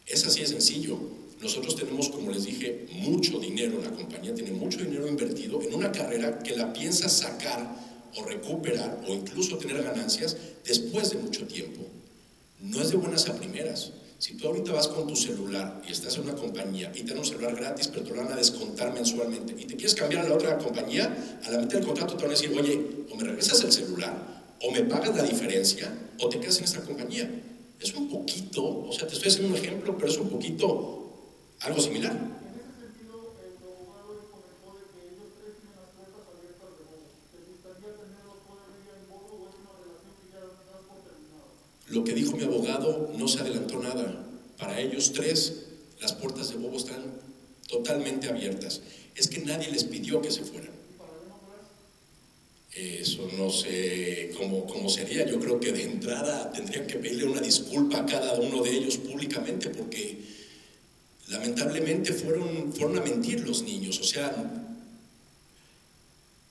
[0.07, 0.99] Es así de sencillo.
[1.45, 5.93] Nosotros tenemos, como les dije, mucho dinero, la compañía tiene mucho dinero invertido en una
[5.93, 7.77] carrera que la piensa sacar
[8.17, 11.83] o recuperar o incluso tener ganancias después de mucho tiempo.
[12.61, 13.93] No es de buenas a primeras.
[14.17, 17.19] Si tú ahorita vas con tu celular y estás en una compañía y te dan
[17.19, 20.31] un celular gratis, pero te lo van a descontar mensualmente y te quieres cambiar a
[20.31, 23.25] la otra compañía, a la mitad del contrato te van a decir, oye, o me
[23.25, 27.31] regresas el celular, o me pagas la diferencia, o te quedas en esta compañía.
[27.79, 31.04] Es un poquito, o sea, te estoy haciendo un ejemplo, pero es un poquito
[31.61, 32.35] algo similar.
[41.89, 44.27] Lo que dijo mi abogado no se adelantó nada.
[44.59, 45.67] Para ellos tres,
[46.01, 47.03] las puertas de Bobo están
[47.69, 48.81] totalmente abiertas.
[49.15, 50.73] Es que nadie les pidió que se fueran.
[52.75, 55.25] Eso no sé cómo, cómo, sería.
[55.25, 58.97] Yo creo que de entrada tendrían que pedirle una disculpa a cada uno de ellos
[58.97, 60.19] públicamente porque
[61.29, 63.99] lamentablemente fueron, fueron a mentir los niños.
[64.01, 64.29] O sea,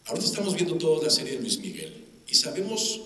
[0.05, 1.93] ahorita estamos viendo toda la serie de Luis Miguel
[2.27, 3.01] y sabemos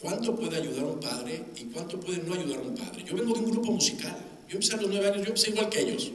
[0.00, 3.04] cuánto puede ayudar un padre y cuánto puede no ayudar un padre.
[3.04, 4.16] Yo vengo de un grupo musical.
[4.48, 6.12] Yo empecé a los nueve años, yo empecé igual que ellos.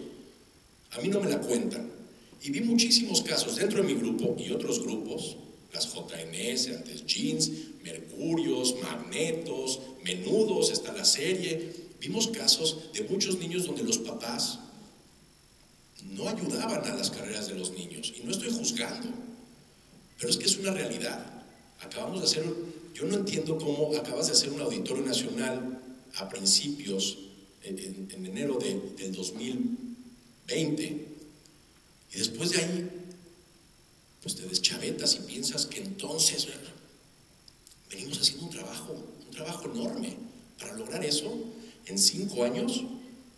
[0.91, 1.89] A mí no me la cuentan.
[2.41, 5.35] Y vi muchísimos casos dentro de mi grupo y otros grupos,
[5.73, 7.51] las JNS, antes Jeans,
[7.83, 14.59] Mercurios, Magnetos, Menudos, está la serie, Vimos casos de muchos niños donde los papás
[16.03, 18.13] no ayudaban a las carreras de los niños.
[18.17, 19.09] Y no estoy juzgando,
[20.17, 21.43] pero es que es una realidad.
[21.81, 22.45] Acabamos de hacer,
[22.93, 25.81] yo no entiendo cómo acabas de hacer un auditorio nacional
[26.15, 27.17] a principios,
[27.61, 31.07] en, enero del 2020,
[32.11, 32.89] y después de ahí,
[34.21, 36.47] pues te deschavetas y piensas que entonces
[37.89, 38.93] venimos haciendo un trabajo,
[39.25, 40.17] un trabajo enorme.
[40.57, 41.33] Para lograr eso,
[41.89, 42.83] en cinco años,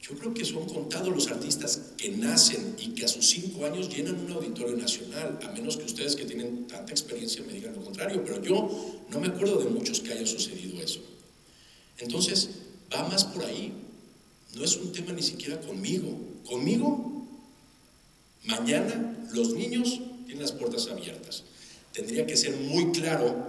[0.02, 3.88] yo creo que son contados los artistas que nacen y que a sus cinco años
[3.90, 7.84] llenan un auditorio nacional, a menos que ustedes que tienen tanta experiencia me digan lo
[7.84, 11.02] contrario, pero yo no me acuerdo de muchos que haya sucedido eso.
[12.00, 12.50] Entonces,
[12.92, 13.74] va más por ahí.
[14.56, 16.18] No es un tema ni siquiera conmigo.
[16.46, 17.28] Conmigo,
[18.46, 21.44] mañana los niños tienen las puertas abiertas.
[21.94, 23.48] Tendría que ser muy claro,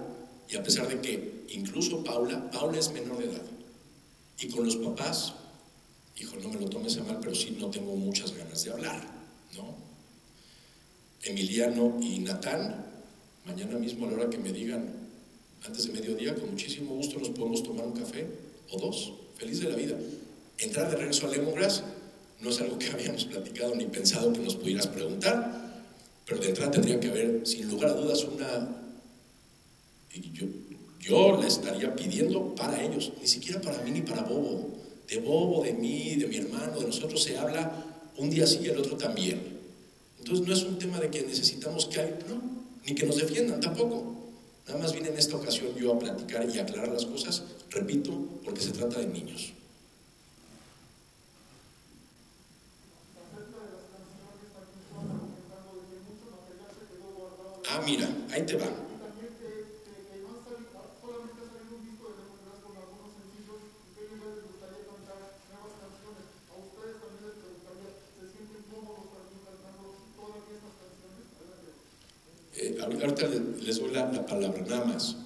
[0.49, 3.41] y a pesar de que incluso Paula, Paula es menor de edad,
[4.43, 5.33] y con los papás,
[6.17, 9.01] hijo, no me lo tomes a mal, pero sí no tengo muchas ganas de hablar,
[9.55, 9.75] ¿no?
[11.23, 12.93] Emiliano y Natán
[13.45, 14.89] Mañana mismo a la hora que me digan,
[15.65, 18.25] antes de mediodía, con muchísimo gusto nos podemos tomar un café
[18.71, 19.13] o dos.
[19.35, 19.97] Feliz de la vida.
[20.57, 21.83] Entrar de regreso a Lemongrass
[22.39, 25.83] no es algo que habíamos platicado ni pensado que nos pudieras preguntar,
[26.25, 28.79] pero de entrada tendría que haber, sin lugar a dudas, una...
[30.13, 30.45] Y yo,
[31.03, 34.69] yo le estaría pidiendo para ellos, ni siquiera para mí ni para Bobo.
[35.07, 37.85] De Bobo, de mí, de mi hermano, de nosotros se habla
[38.17, 39.41] un día sí y el otro también.
[40.19, 42.41] Entonces no es un tema de que necesitamos que alguien, no,
[42.85, 44.15] ni que nos defiendan tampoco.
[44.65, 48.11] Nada más vine en esta ocasión yo a platicar y aclarar las cosas, repito,
[48.45, 49.51] porque se trata de niños.
[57.69, 58.92] Ah, mira, ahí te va.
[72.63, 73.27] Eh, ahorita
[73.61, 75.17] les doy la, la, palabra, nada más.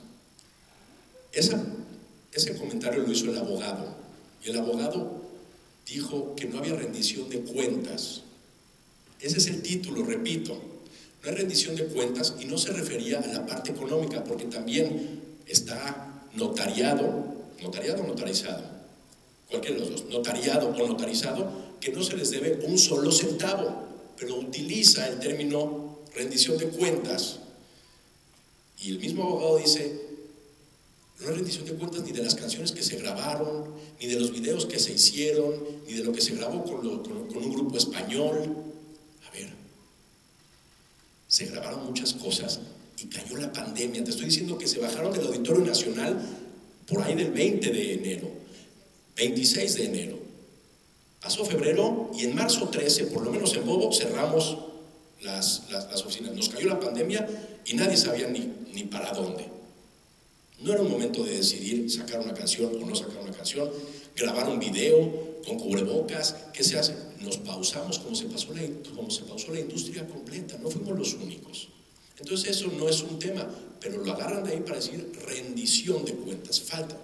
[1.31, 3.95] Ese comentario lo hizo el abogado.
[4.43, 5.21] Y el abogado
[5.85, 8.23] dijo que no había rendición de cuentas.
[9.21, 10.59] Ese es el título, repito.
[11.21, 15.21] No hay rendición de cuentas y no se refería a la parte económica, porque también
[15.45, 18.63] está notariado, notariado o notarizado,
[19.47, 23.83] cualquiera de los dos, notariado o notarizado, que no se les debe un solo centavo,
[24.17, 27.39] pero utiliza el término rendición de cuentas.
[28.79, 30.07] Y el mismo abogado dice,
[31.19, 34.31] no hay rendición de cuentas ni de las canciones que se grabaron, ni de los
[34.31, 35.55] videos que se hicieron,
[35.87, 38.55] ni de lo que se grabó con, con un grupo español.
[39.27, 39.49] A ver,
[41.27, 42.59] se grabaron muchas cosas
[42.99, 44.03] y cayó la pandemia.
[44.03, 46.19] Te estoy diciendo que se bajaron del Auditorio Nacional
[46.87, 48.29] por ahí del 20 de enero,
[49.15, 50.19] 26 de enero.
[51.19, 54.57] Pasó febrero y en marzo 13, por lo menos en Bobo, cerramos
[55.21, 56.33] las, las, oficinas.
[56.33, 57.27] Nos cayó la pandemia
[57.65, 59.47] y nadie sabía ni, ni para dónde.
[60.59, 63.69] No era un momento de decidir sacar una canción o no sacar una canción,
[64.15, 66.95] grabar un video con cubrebocas, ¿qué se hace?
[67.21, 68.61] Nos pausamos como se, pasó la,
[68.95, 71.69] como se pausó la industria completa, no fuimos los únicos.
[72.19, 73.47] Entonces eso no es un tema,
[73.79, 76.59] pero lo agarran de ahí para decir rendición de cuentas.
[76.59, 76.97] Falta,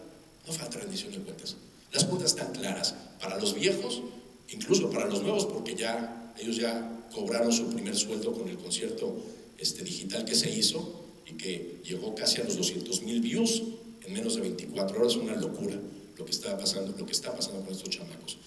[0.48, 1.56] no falta rendición de cuentas.
[1.92, 4.02] Las cuentas están claras para los viejos,
[4.50, 9.16] incluso para los nuevos, porque ya ellos ya cobraron su primer sueldo con el concierto
[9.58, 13.64] este, digital que se hizo y que llegó casi a los 200 mil views
[14.06, 15.80] en menos de 24 horas, una locura
[16.18, 18.38] lo que está pasando, lo que está pasando con estos chamacos.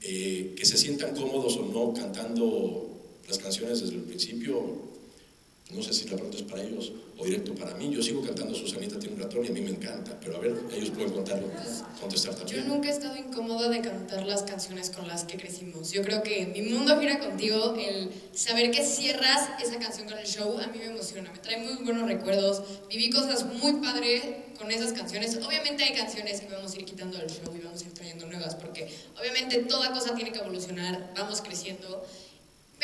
[0.00, 2.90] Eh, que se sientan cómodos o no cantando
[3.28, 4.93] las canciones desde el principio,
[5.70, 7.90] no sé si la pregunta es para ellos o directo para mí.
[7.90, 10.54] Yo sigo cantando Susanita tiene un ratón y a mí me encanta, pero a ver,
[10.72, 11.48] ellos pueden contarlo,
[12.00, 12.64] contestar también.
[12.64, 15.90] Yo nunca he estado incómoda de cantar las canciones con las que crecimos.
[15.90, 20.26] Yo creo que mi mundo gira contigo, el saber que cierras esa canción con el
[20.26, 22.62] show, a mí me emociona, me trae muy buenos recuerdos.
[22.90, 24.22] Viví cosas muy padres
[24.58, 25.36] con esas canciones.
[25.36, 28.26] Obviamente hay canciones que vamos a ir quitando del show y vamos a ir trayendo
[28.26, 28.88] nuevas, porque
[29.18, 32.04] obviamente toda cosa tiene que evolucionar, vamos creciendo.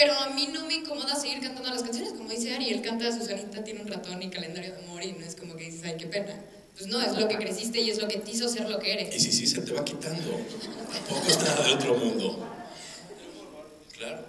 [0.01, 3.13] Pero a mí no me incomoda seguir cantando las canciones, como dice Ari, él canta
[3.13, 5.97] Susanita tiene un ratón y calendario de amor y no es como que dices, ay,
[5.99, 6.43] qué pena.
[6.73, 8.95] Pues no, es lo que creciste y es lo que te hizo ser lo que
[8.95, 9.15] eres.
[9.15, 10.41] Y si sí, se te va quitando.
[10.91, 12.49] Tampoco es nada de otro mundo.
[13.93, 14.25] Claro.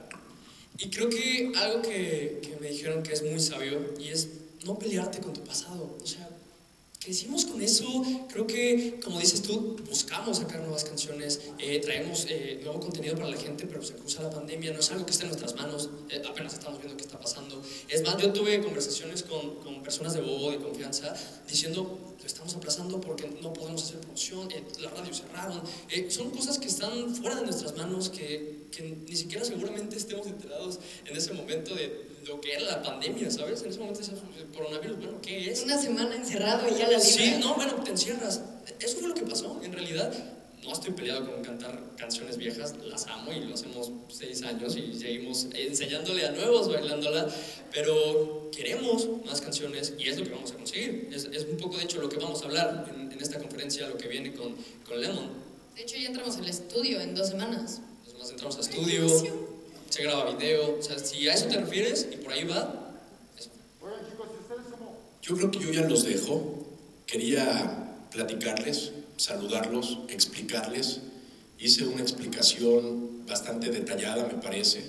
[0.78, 4.28] Y creo que algo que, que me dijeron que es muy sabio y es
[4.66, 5.98] no pelearte con tu pasado.
[6.04, 6.28] O sea,
[7.02, 12.60] crecimos con eso, creo que, como dices tú, buscamos sacar nuevas canciones, eh, traemos eh,
[12.64, 15.24] nuevo contenido para la gente, pero se cruza la pandemia, no es algo que esté
[15.24, 17.60] en nuestras manos, eh, apenas estamos viendo qué está pasando.
[17.90, 21.12] Es más, yo tuve conversaciones con, con personas de Bobo, de confianza,
[21.50, 24.48] diciendo, lo estamos aplazando porque no podemos hacer promoción,
[24.80, 25.60] la radio cerraron,
[26.10, 30.78] son cosas que están fuera de nuestras manos, que, que ni siquiera seguramente estemos enterados
[31.08, 33.62] en ese momento de lo que era la pandemia, ¿sabes?
[33.64, 35.64] En ese momento el coronavirus, bueno, ¿qué es?
[35.64, 38.42] Una semana encerrado y ya la Sí, no, bueno, te encierras.
[38.80, 40.14] Eso fue lo que pasó, en realidad.
[40.64, 44.94] No estoy peleado con cantar canciones viejas, las amo y lo hacemos seis años y
[44.94, 47.28] seguimos enseñándole a nuevos bailándola,
[47.74, 51.10] pero queremos más canciones y es lo que vamos a conseguir.
[51.12, 53.88] Es, es un poco, de hecho, lo que vamos a hablar en, en, esta conferencia,
[53.88, 54.56] lo que viene con,
[54.88, 55.32] con Lemon.
[55.76, 57.82] De hecho, ya entramos al estudio en dos semanas.
[58.06, 59.08] Semanas entramos al estudio,
[59.92, 62.96] se graba video, o sea, si a eso te refieres y por ahí va,
[63.38, 63.50] eso.
[65.22, 66.66] Yo creo que yo ya los dejo.
[67.06, 71.02] Quería platicarles, saludarlos, explicarles.
[71.60, 74.82] Hice una explicación bastante detallada, me parece.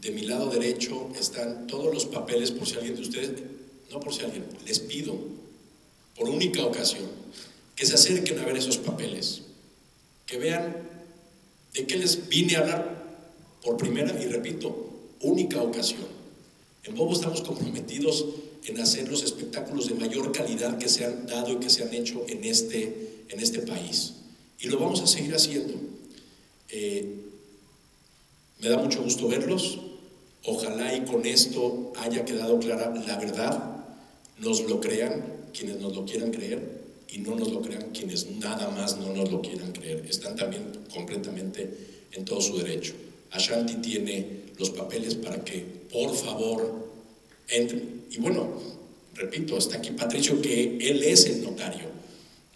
[0.00, 3.32] De mi lado derecho están todos los papeles, por si alguien de ustedes,
[3.90, 5.18] no por si alguien, les pido,
[6.14, 7.10] por única ocasión,
[7.74, 9.42] que se acerquen a ver esos papeles,
[10.26, 10.88] que vean
[11.72, 13.03] de qué les vine a hablar
[13.64, 14.90] por primera y repito,
[15.22, 16.06] única ocasión.
[16.84, 18.26] En Bobo estamos comprometidos
[18.66, 21.94] en hacer los espectáculos de mayor calidad que se han dado y que se han
[21.94, 24.14] hecho en este, en este país.
[24.60, 25.74] Y lo vamos a seguir haciendo.
[26.68, 27.20] Eh,
[28.60, 29.80] me da mucho gusto verlos.
[30.44, 33.86] Ojalá y con esto haya quedado clara la verdad.
[34.38, 38.68] Nos lo crean quienes nos lo quieran creer y no nos lo crean quienes nada
[38.70, 40.04] más no nos lo quieran creer.
[40.08, 42.94] Están también completamente en todo su derecho.
[43.34, 45.58] Ashanti tiene los papeles para que,
[45.92, 46.88] por favor,
[47.48, 48.06] entren.
[48.10, 48.48] Y bueno,
[49.14, 51.88] repito, está aquí Patricio, que él es el notario.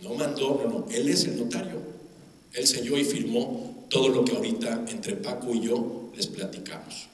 [0.01, 1.83] No mandó, no, no, él es el notario.
[2.53, 7.09] Él selló y firmó todo lo que ahorita entre Paco y yo les platicamos.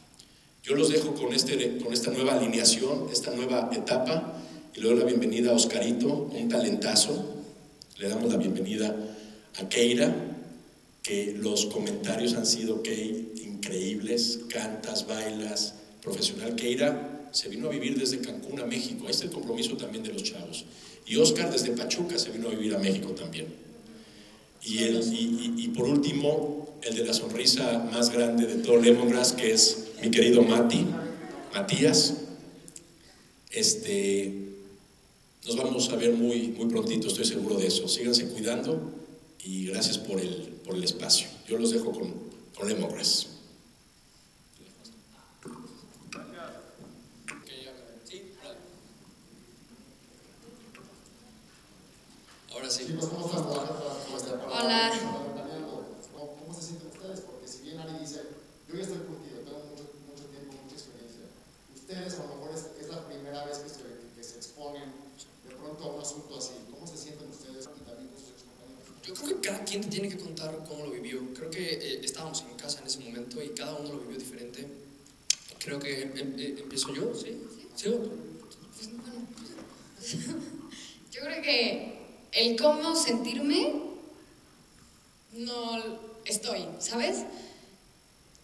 [0.63, 4.41] Yo los dejo con, este, con esta nueva alineación, esta nueva etapa,
[4.75, 7.35] y le doy la bienvenida a Oscarito, un talentazo.
[7.99, 8.95] Le damos la bienvenida
[9.57, 10.15] a Keira,
[11.03, 13.34] que los comentarios han sido que
[13.65, 16.55] increíbles, cantas, bailas, profesional.
[16.55, 20.13] Keira se vino a vivir desde Cancún a México, ahí está el compromiso también de
[20.13, 20.65] los chavos.
[21.07, 23.47] Y Oscar desde Pachuca se vino a vivir a México también.
[24.63, 29.53] Y, el, y, por último, el de la sonrisa más grande de todo Lemongrass, que
[29.53, 30.87] es mi querido Mati,
[31.53, 32.15] Matías.
[33.51, 34.33] Este,
[35.45, 37.89] nos vamos a ver muy, muy prontito, estoy seguro de eso.
[37.89, 38.91] Síganse cuidando
[39.45, 41.27] y gracias por el, por el espacio.
[41.47, 42.15] Yo los dejo con,
[42.55, 43.34] con Lemongrass.
[52.65, 52.97] Ahora sí.
[54.49, 54.93] Hola.
[56.17, 57.21] ¿Cómo, ¿Cómo se sienten ustedes?
[57.21, 58.23] Porque si bien Ari dice,
[58.67, 61.29] yo ya estoy curtido, tengo mucho, mucho tiempo, mucha experiencia.
[61.75, 63.85] Ustedes a lo mejor es, es la primera vez que se,
[64.17, 64.89] que se exponen
[65.47, 66.55] de pronto a un asunto así.
[66.71, 68.97] ¿Cómo se sienten ustedes y también con sus excompañeros?
[69.05, 71.21] Yo creo que cada quien te tiene que contar cómo lo vivió.
[71.35, 74.67] Creo que eh, estábamos en casa en ese momento y cada uno lo vivió diferente.
[75.59, 77.45] Creo que em, em, empiezo yo, ¿sí?
[77.77, 77.93] ¿Sí?
[77.93, 78.89] Pues,
[80.25, 80.45] bueno,
[81.13, 81.94] yo creo que
[82.35, 83.73] el cómo sentirme
[85.33, 85.81] no
[86.25, 87.25] estoy, ¿sabes?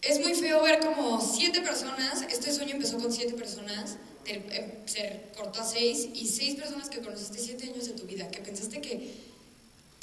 [0.01, 5.21] Es muy feo ver como siete personas, este sueño empezó con siete personas, eh, se
[5.35, 8.81] cortó a seis, y seis personas que conociste siete años de tu vida, que pensaste
[8.81, 9.13] que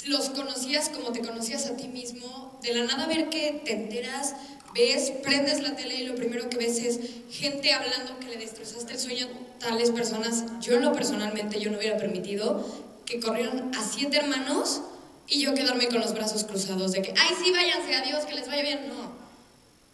[0.05, 4.35] los conocías como te conocías a ti mismo, de la nada ver que te enteras,
[4.73, 8.93] ves, prendes la tele y lo primero que ves es gente hablando que le destrozaste
[8.93, 10.45] el sueño a tales personas.
[10.61, 12.65] Yo en lo personalmente yo no hubiera permitido
[13.09, 14.81] que corrieran a siete hermanos
[15.27, 18.47] y yo quedarme con los brazos cruzados de que, ay, sí, váyanse, adiós, que les
[18.47, 18.87] vaya bien.
[18.87, 19.11] No,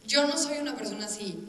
[0.05, 1.39] yo no soy una persona así.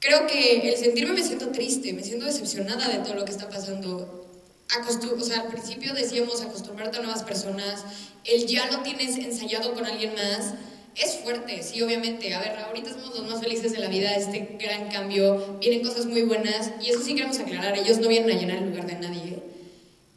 [0.00, 3.48] Creo que el sentirme me siento triste, me siento decepcionada de todo lo que está
[3.48, 4.26] pasando.
[4.68, 7.84] Acostu- o sea, al principio decíamos acostumbrarte a nuevas personas,
[8.24, 10.54] el ya lo tienes ensayado con alguien más,
[10.94, 12.34] es fuerte, sí, obviamente.
[12.34, 16.06] A ver, ahorita somos los más felices de la vida, este gran cambio, vienen cosas
[16.06, 18.94] muy buenas, y eso sí queremos aclarar, ellos no vienen a llenar el lugar de
[18.96, 19.42] nadie.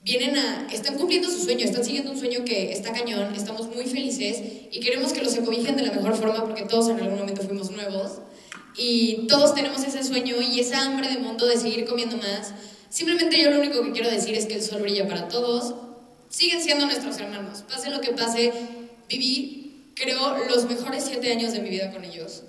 [0.03, 3.85] Vienen a, están cumpliendo su sueño, están siguiendo un sueño que está cañón, estamos muy
[3.85, 4.41] felices
[4.71, 7.69] y queremos que los acobijen de la mejor forma porque todos en algún momento fuimos
[7.69, 8.13] nuevos
[8.75, 12.51] y todos tenemos ese sueño y esa hambre de mundo de seguir comiendo más.
[12.89, 15.75] Simplemente yo lo único que quiero decir es que el sol brilla para todos.
[16.29, 17.63] Siguen siendo nuestros hermanos.
[17.69, 18.51] Pase lo que pase,
[19.07, 22.43] viví, creo, los mejores siete años de mi vida con ellos.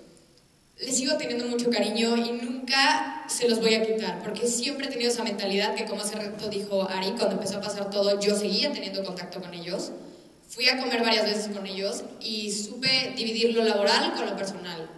[0.83, 4.91] Les sigo teniendo mucho cariño y nunca se los voy a quitar, porque siempre he
[4.91, 8.35] tenido esa mentalidad que, como hace rato dijo Ari, cuando empezó a pasar todo, yo
[8.35, 9.93] seguía teniendo contacto con ellos.
[10.49, 14.89] Fui a comer varias veces con ellos y supe dividir lo laboral con lo personal.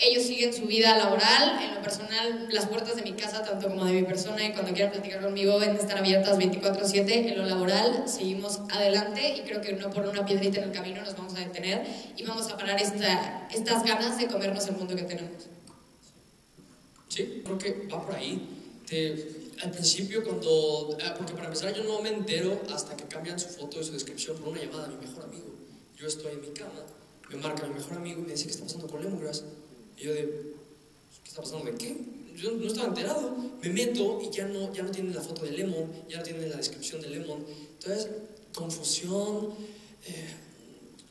[0.00, 3.84] Ellos siguen su vida laboral, en lo personal, las puertas de mi casa, tanto como
[3.84, 7.32] de mi persona, y cuando quieran platicar conmigo, estar abiertas 24/7.
[7.32, 11.02] En lo laboral, seguimos adelante y creo que no por una piedrita en el camino
[11.02, 11.84] nos vamos a detener
[12.16, 15.48] y vamos a parar esta, estas ganas de comernos el mundo que tenemos.
[17.08, 18.48] Sí, creo que va por ahí.
[19.62, 20.96] Al principio cuando...
[21.04, 23.92] ah, Porque para empezar yo no me entero hasta que cambian su foto y su
[23.92, 25.46] descripción por una llamada a mi mejor amigo.
[25.96, 26.84] Yo estoy en mi cama,
[27.30, 29.42] me marca mi mejor amigo y me dice qué está pasando con Lemongrass.
[29.98, 30.54] Y yo de...
[31.22, 31.64] ¿Qué está pasando?
[31.70, 31.96] ¿De qué?
[32.36, 33.36] Yo no estaba enterado.
[33.62, 36.48] Me meto y ya no, ya no tienen la foto de Lemon, ya no tienen
[36.50, 37.44] la descripción de Lemon.
[37.78, 38.08] Entonces,
[38.54, 39.54] confusión...
[40.06, 40.34] eh,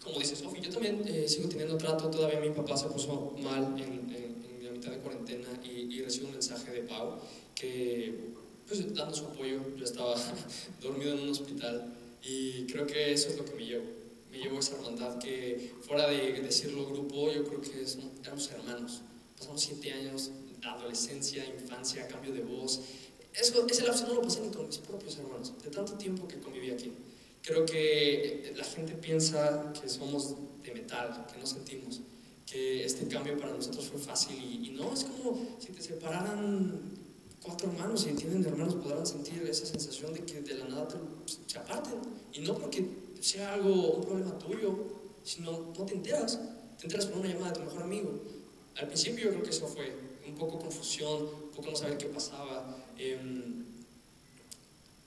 [0.08, 2.10] como dice Sofi, yo también eh, sigo teniendo trato.
[2.10, 6.34] Todavía mi papá se puso mal en la mitad de cuarentena y, y recibo un
[6.34, 7.20] mensaje de Pau
[7.54, 8.32] que,
[8.66, 10.16] pues, dando su apoyo, yo estaba
[10.82, 13.97] dormido en un hospital y creo que eso es lo que me llevo.
[14.32, 19.02] Me llevo esa hermandad que, fuera de decirlo grupo, yo creo que es- éramos hermanos.
[19.38, 20.32] Pasamos siete años,
[20.64, 22.82] adolescencia, infancia, cambio de voz.
[23.34, 26.40] Eso, ese lapso no lo pasé ni con mis propios hermanos, de tanto tiempo que
[26.40, 26.92] conviví aquí.
[27.44, 32.02] Creo que la gente piensa que somos de metal, que no sentimos,
[32.46, 36.82] que este cambio para nosotros fue fácil y, y no, es como si te separaran
[37.42, 40.98] cuatro hermanos y tienen hermanos podrán sentir esa sensación de que de la nada te-
[41.46, 42.00] se aparten
[42.34, 42.86] y no porque
[43.22, 44.76] sea algo, un problema tuyo,
[45.24, 46.40] sino no te enteras,
[46.78, 48.12] te enteras por una llamada de tu mejor amigo.
[48.78, 49.94] Al principio yo creo que eso fue
[50.28, 52.86] un poco confusión, un poco no saber qué pasaba.
[52.98, 53.66] em,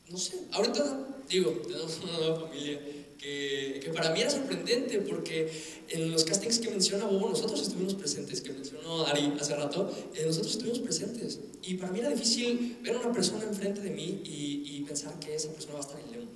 [0.09, 2.81] no sé, ahorita digo, tenemos una nueva familia
[3.19, 5.51] que, que para mí era sorprendente porque
[5.89, 10.25] en los castings que menciona Bobo nosotros estuvimos presentes, que mencionó Ari hace rato, eh,
[10.27, 11.39] nosotros estuvimos presentes.
[11.63, 15.19] Y para mí era difícil ver a una persona enfrente de mí y, y pensar
[15.21, 16.29] que esa persona va a estar en Lemon,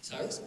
[0.00, 0.40] ¿sabes?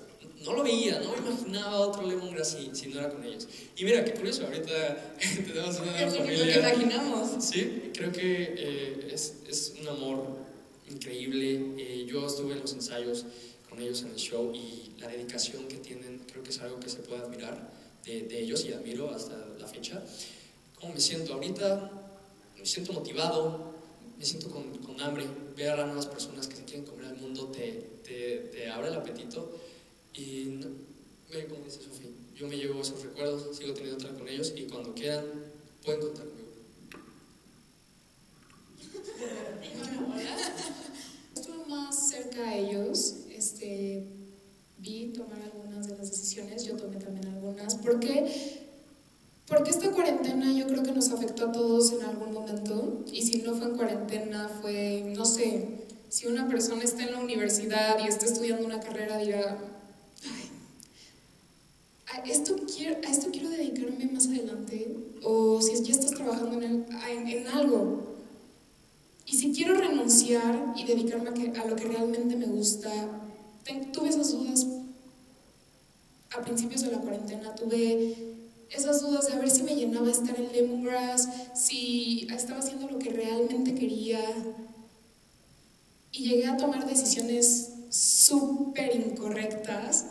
[0.43, 3.47] No lo veía, no me imaginaba otro Lemongrass si, si no era con ellos.
[3.77, 5.15] Y mira, qué curioso, ahorita
[5.47, 6.59] tenemos una Es lo que, familia.
[6.59, 7.43] imaginamos.
[7.43, 10.37] Sí, creo que eh, es, es un amor
[10.89, 11.73] increíble.
[11.77, 13.25] Eh, yo estuve en los ensayos
[13.69, 16.89] con ellos en el show y la dedicación que tienen creo que es algo que
[16.89, 17.71] se puede admirar
[18.05, 20.03] de, de ellos y admiro hasta la fecha.
[20.79, 21.91] ¿Cómo me siento ahorita?
[22.59, 23.73] Me siento motivado,
[24.17, 25.25] me siento con, con hambre.
[25.57, 27.71] Ver a nuevas personas que se quieren comer al mundo te,
[28.03, 29.57] te, te abre el apetito
[30.17, 30.59] y,
[31.31, 34.63] ve como dice Sofía, yo me llevo esos recuerdos, sigo teniendo trato con ellos y
[34.63, 35.25] cuando quieran
[35.83, 36.45] pueden contar conmigo.
[41.35, 44.05] Estuve más cerca a ellos, este,
[44.77, 48.61] vi tomar algunas de las decisiones, yo tomé también algunas, porque
[49.47, 53.43] porque esta cuarentena yo creo que nos afectó a todos en algún momento y si
[53.43, 55.67] no fue en cuarentena fue, no sé,
[56.09, 59.74] si una persona está en la universidad y está estudiando una carrera dirá, "Ay,
[62.15, 66.85] a esto quiero, a esto quiero dedicarme más adelante o si ya estás trabajando en,
[67.09, 68.15] en- en algo,
[69.25, 72.91] y si quiero renunciar y dedicarme a, que- a lo que realmente me gusta,
[73.63, 74.65] ten- tuve esas dudas
[76.37, 78.35] a principios de la cuarentena, tuve
[78.69, 82.99] esas dudas de a ver si me llenaba estar en Lemongrass, si estaba haciendo lo
[82.99, 84.19] que realmente quería.
[86.11, 90.05] Y llegué a tomar decisiones súper incorrectas,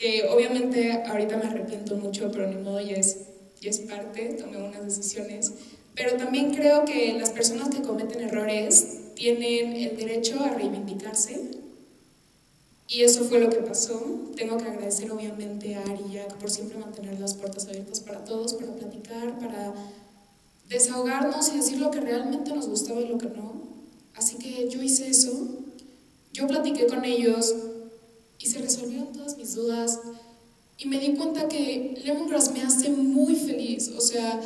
[0.00, 3.18] que obviamente ahorita me arrepiento mucho, pero ni modo, ya es,
[3.60, 5.52] ya es parte, tomé unas decisiones.
[5.94, 11.50] Pero también creo que las personas que cometen errores tienen el derecho a reivindicarse.
[12.88, 14.32] Y eso fue lo que pasó.
[14.36, 18.54] Tengo que agradecer obviamente a Ari y por siempre mantener las puertas abiertas para todos,
[18.54, 19.74] para platicar, para
[20.70, 23.52] desahogarnos y decir lo que realmente nos gustaba y lo que no.
[24.14, 25.46] Así que yo hice eso.
[26.32, 27.54] Yo platiqué con ellos
[28.40, 28.79] y se todas
[29.50, 30.00] mis dudas.
[30.78, 33.90] Y me di cuenta que Lemongrass me hace muy feliz.
[33.96, 34.40] O sea,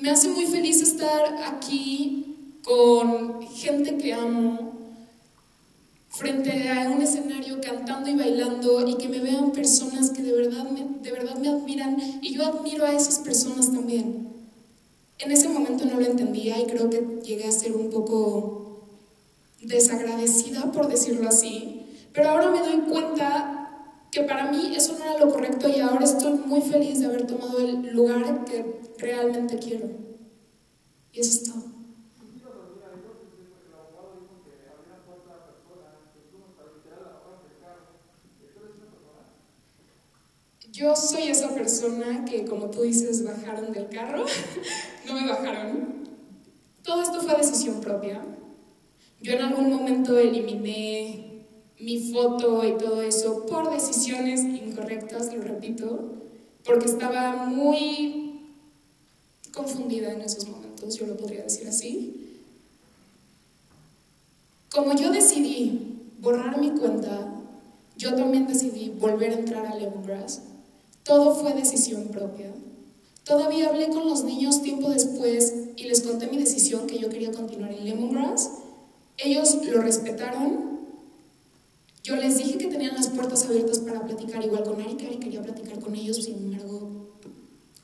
[0.00, 4.72] me hace muy feliz estar aquí con gente que amo,
[6.08, 10.70] frente a un escenario cantando y bailando y que me vean personas que de verdad
[10.70, 14.28] me, de verdad me admiran y yo admiro a esas personas también.
[15.18, 18.86] En ese momento no lo entendía y creo que llegué a ser un poco
[19.62, 21.82] desagradecida, por decirlo así,
[22.12, 23.61] pero ahora me doy cuenta
[24.12, 27.26] que para mí eso no era lo correcto y ahora estoy muy feliz de haber
[27.26, 29.88] tomado el lugar que realmente quiero.
[31.12, 31.62] Y eso es todo.
[40.70, 44.24] Yo soy esa persona que, como tú dices, bajaron del carro.
[45.06, 46.08] no me bajaron.
[46.82, 48.22] Todo esto fue decisión propia.
[49.20, 51.31] Yo en algún momento eliminé
[51.82, 56.12] mi foto y todo eso por decisiones incorrectas, lo repito,
[56.64, 58.40] porque estaba muy
[59.52, 62.38] confundida en esos momentos, yo lo podría decir así.
[64.72, 67.28] Como yo decidí borrar mi cuenta,
[67.96, 70.42] yo también decidí volver a entrar a Lemongrass.
[71.02, 72.52] Todo fue decisión propia.
[73.24, 77.32] Todavía hablé con los niños tiempo después y les conté mi decisión que yo quería
[77.32, 78.50] continuar en Lemongrass.
[79.18, 80.71] Ellos lo respetaron.
[82.02, 85.42] Yo les dije que tenían las puertas abiertas para platicar igual con Ari, que quería
[85.42, 87.12] platicar con ellos, sin embargo,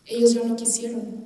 [0.05, 1.25] ellos ya no quisieron.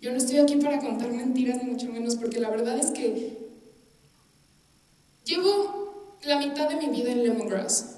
[0.00, 3.38] Yo no estoy aquí para contar mentiras, ni mucho menos, porque la verdad es que
[5.24, 7.96] llevo la mitad de mi vida en Lemongrass.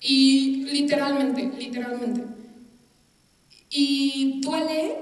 [0.00, 2.22] Y literalmente, literalmente.
[3.70, 4.98] Y duele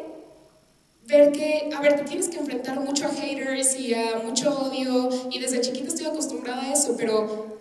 [1.06, 5.08] ver que, a ver, te tienes que enfrentar mucho a haters y a mucho odio,
[5.30, 7.51] y desde chiquita estoy acostumbrada a eso, pero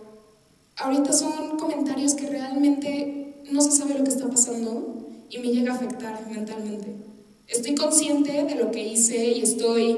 [0.82, 5.74] ahorita son comentarios que realmente no se sabe lo que está pasando y me llega
[5.74, 6.96] a afectar mentalmente.
[7.48, 9.98] Estoy consciente de lo que hice y estoy,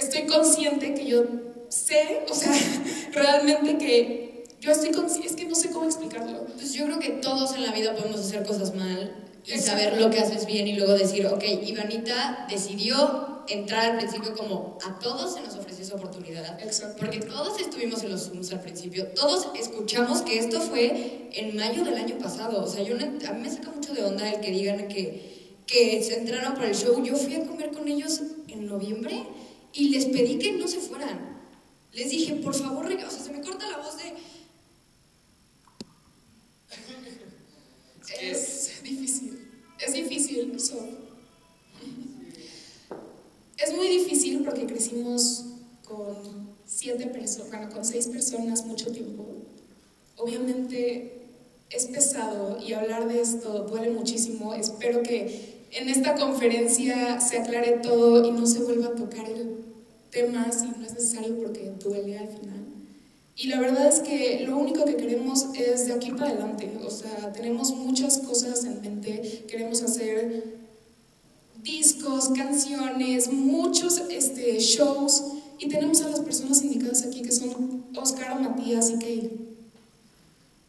[0.00, 1.24] estoy consciente que yo
[1.68, 2.52] sé, o sea,
[3.12, 6.44] realmente que yo estoy consciente, es que no sé cómo explicarlo.
[6.54, 9.14] Pues yo creo que todos en la vida podemos hacer cosas mal
[9.46, 14.34] y saber lo que haces bien y luego decir, ok, Ivanita decidió entrar al principio
[14.34, 16.60] como a todos se nos ofreció esa oportunidad.
[16.62, 16.96] Exacto.
[16.98, 21.84] Porque todos estuvimos en los Zooms al principio, todos escuchamos que esto fue en mayo
[21.84, 22.64] del año pasado.
[22.64, 22.98] O sea, yo a
[23.32, 26.74] mí me saca mucho de onda el que digan que, que se entraron para el
[26.74, 27.02] show.
[27.04, 29.24] Yo fui a comer con ellos en noviembre
[29.72, 31.36] y les pedí que no se fueran.
[31.92, 33.06] Les dije, por favor, rega-".
[33.06, 34.14] o sea, se me corta la voz de...
[38.20, 39.48] Es difícil.
[39.78, 41.05] Es difícil, so.
[43.58, 45.44] Es muy difícil porque crecimos
[45.84, 46.16] con
[46.66, 49.24] siete personas, bueno, con seis personas mucho tiempo.
[50.16, 51.12] Obviamente
[51.70, 54.54] es pesado y hablar de esto duele muchísimo.
[54.54, 59.64] Espero que en esta conferencia se aclare todo y no se vuelva a tocar el
[60.10, 62.64] tema si no es necesario porque duele al final.
[63.38, 66.72] Y la verdad es que lo único que queremos es de aquí para adelante.
[66.84, 69.44] O sea, tenemos muchas cosas en mente.
[69.46, 70.56] Queremos hacer
[71.62, 75.22] discos, canciones, muchos este, shows.
[75.58, 79.30] Y tenemos a las personas indicadas aquí que son Oscar, Matías y Kay.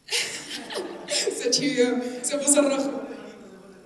[1.08, 3.02] se chivió, se puso rojo.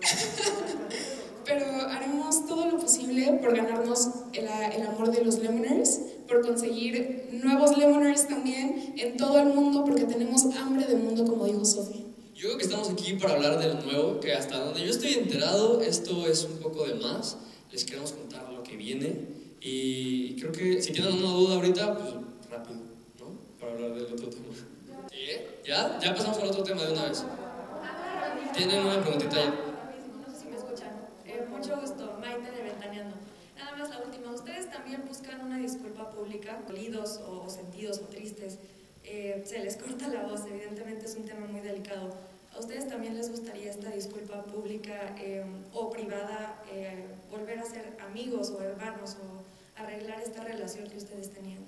[1.44, 7.28] Pero haremos todo lo posible por ganarnos el, el amor de los Lemoners, por conseguir
[7.32, 12.02] nuevos Lemoners también en todo el mundo, porque tenemos hambre de mundo, como dijo Sophie.
[12.34, 15.12] Yo creo que estamos aquí para hablar de lo nuevo, que hasta donde yo estoy
[15.14, 17.36] enterado, esto es un poco de más.
[17.70, 19.41] Les queremos contar lo que viene.
[19.64, 22.14] Y creo que si tienen una duda ahorita, pues
[22.50, 22.80] rápido,
[23.20, 23.38] ¿no?
[23.60, 24.46] Para hablar del otro tema.
[25.08, 25.16] ¿Sí?
[25.64, 26.00] ¿Ya?
[26.00, 27.24] Ya pasamos al otro tema de una vez.
[28.56, 29.50] Tienen una preguntita ya.
[29.50, 30.90] No sé si me escuchan.
[31.24, 33.16] Eh, mucho gusto, Maite de Ventaneando.
[33.56, 34.32] Nada más la última.
[34.32, 38.58] ¿Ustedes también buscan una disculpa pública, dolidos o sentidos o tristes?
[39.04, 42.10] Eh, se les corta la voz, evidentemente es un tema muy delicado.
[42.54, 47.96] ¿A ustedes también les gustaría esta disculpa pública eh, o privada, eh, volver a ser
[48.00, 51.62] amigos o hermanos o arreglar esta relación que ustedes tenían?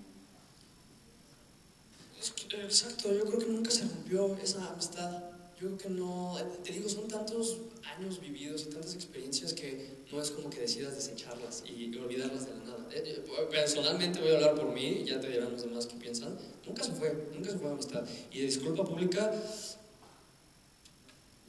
[2.52, 5.22] Eh, Exacto, yo creo que nunca se rompió esa amistad.
[5.60, 7.58] Yo creo que no, eh, te digo, son tantos
[7.96, 12.52] años vividos y tantas experiencias que no es como que decidas desecharlas y olvidarlas de
[12.54, 12.86] la nada.
[12.92, 16.36] Eh, Personalmente voy a hablar por mí ya te dirán los demás qué piensan.
[16.66, 18.04] Nunca se fue, nunca se fue amistad.
[18.30, 19.32] Y de disculpa pública,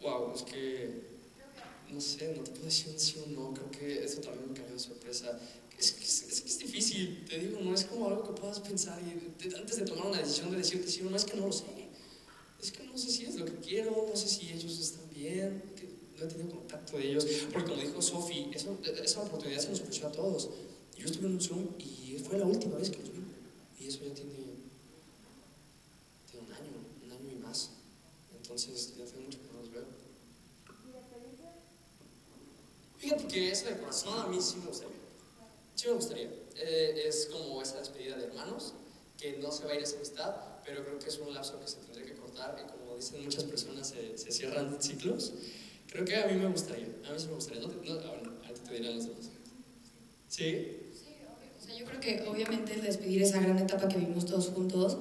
[0.05, 1.15] wow, es que
[1.91, 4.57] no sé, no te puedo decir un sí o no, creo que eso también me
[4.59, 5.39] cayó de sorpresa.
[5.77, 8.99] Es que es, es es difícil, te digo, no es como algo que puedas pensar
[9.01, 11.47] y de- antes de tomar una decisión de decirte sí o no, es que no
[11.47, 11.65] lo sé.
[12.61, 15.61] Es que no sé si es lo que quiero, no sé si ellos están bien,
[15.75, 15.87] que
[16.17, 17.25] no he tenido contacto de ellos.
[17.53, 18.69] Porque como dijo Sofi, esa,
[19.03, 20.49] esa oportunidad se nos ofreció a todos.
[20.97, 23.19] Yo estuve en un Zoom y fue la última vez que los vi.
[23.79, 24.31] Y eso ya tiene,
[26.31, 26.71] tiene un año,
[27.05, 27.69] un año y más.
[28.41, 29.83] Entonces ya hace mucho que no los veo.
[32.97, 34.95] Fíjate que eso de corazón a mí sí me gustaría.
[35.75, 36.29] Sí me gustaría.
[36.57, 38.73] Eh, es como esa despedida de hermanos,
[39.17, 40.35] que no se va a ir esa amistad,
[40.65, 43.43] pero creo que es un lapso que se tendría que cortar y como dicen muchas
[43.43, 45.33] personas, se, se cierran ciclos.
[45.87, 47.61] Creo que a mí me gustaría, a mí sí me gustaría.
[47.61, 49.29] No, no, ah, ahorita te dirán los demás.
[50.27, 50.77] ¿Sí?
[51.61, 54.97] O sea, yo creo que obviamente el despedir esa gran etapa que vivimos todos juntos,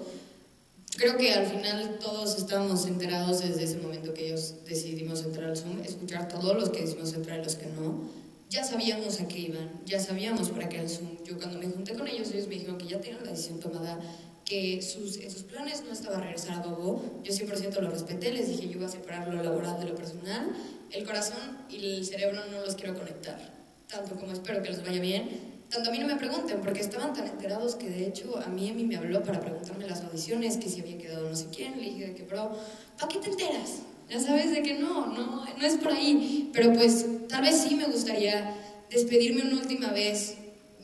[0.97, 5.57] creo que al final todos estábamos enterados desde ese momento que ellos decidimos entrar al
[5.57, 8.24] Zoom, escuchar todos los que decidimos entrar y los que no.
[8.55, 11.09] Ya sabíamos a qué iban, ya sabíamos para qué era Zoom.
[11.24, 13.98] Yo cuando me junté con ellos, ellos me dijeron que ya tenían la decisión tomada,
[14.44, 17.02] que sus, en sus planes no estaba regresar a Bobo.
[17.24, 20.52] Yo 100% lo respeté, les dije yo voy a separar lo laboral de lo personal.
[20.92, 23.40] El corazón y el cerebro no los quiero conectar,
[23.88, 25.28] tanto como espero que les vaya bien,
[25.68, 28.70] tanto a mí no me pregunten, porque estaban tan enterados que de hecho a mí,
[28.70, 31.90] mí me habló para preguntarme las audiciones, que si había quedado no sé quién, le
[31.90, 32.57] dije que, bro,
[33.00, 33.80] ¿para qué te enteras?
[34.09, 37.74] Ya sabes de que no, no, no es por ahí, pero pues tal vez sí
[37.74, 38.55] me gustaría
[38.90, 40.36] despedirme una última vez,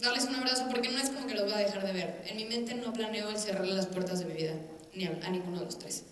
[0.03, 2.23] darles un abrazo, porque no es como que los voy a dejar de ver.
[2.27, 4.55] En mi mente no planeo el cerrarle las puertas de mi vida,
[4.95, 6.05] ni a, a ninguno de los tres.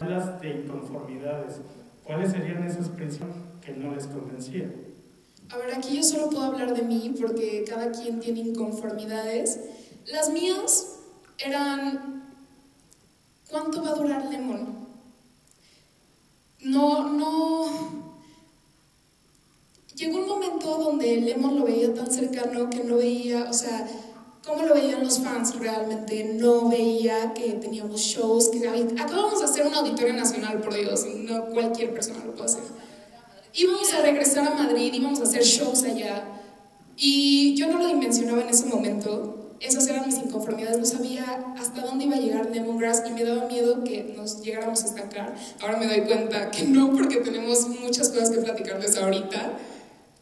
[0.00, 1.56] Hablas de inconformidades.
[2.04, 4.72] ¿Cuáles serían esos principios que no les convencían?
[5.50, 9.60] A ver, aquí yo solo puedo hablar de mí porque cada quien tiene inconformidades.
[10.06, 10.98] Las mías
[11.38, 12.15] eran,
[13.50, 14.86] ¿cuánto va a durar Lemon?
[16.60, 18.06] No, no...
[19.94, 23.88] Llegó un momento donde Lemon lo veía tan cercano que no veía, o sea,
[24.46, 26.22] cómo lo veían los fans realmente.
[26.34, 31.46] No veía que teníamos shows, que acabamos de hacer un auditorio nacional, por Dios, no
[31.46, 32.62] cualquier persona lo puede hacer.
[33.54, 36.24] Íbamos a regresar a Madrid, íbamos a hacer shows allá.
[36.96, 39.45] Y yo no lo dimensionaba en ese momento.
[39.60, 40.78] Esas eran mis inconformidades.
[40.78, 44.82] No sabía hasta dónde iba a llegar Lemongrass y me daba miedo que nos llegáramos
[44.82, 45.34] a estancar.
[45.60, 49.58] Ahora me doy cuenta que no, porque tenemos muchas cosas que platicarles ahorita.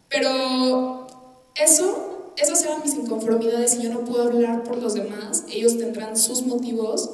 [0.09, 1.07] Pero
[1.55, 5.45] eso, esas eran mis inconformidades y yo no puedo hablar por los demás.
[5.49, 7.11] Ellos tendrán sus motivos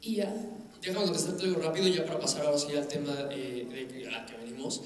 [0.00, 0.34] y ya.
[0.80, 4.24] Déjame contestarte algo rápido ya para pasar ahora sí al tema eh, de que, a
[4.24, 4.82] que venimos.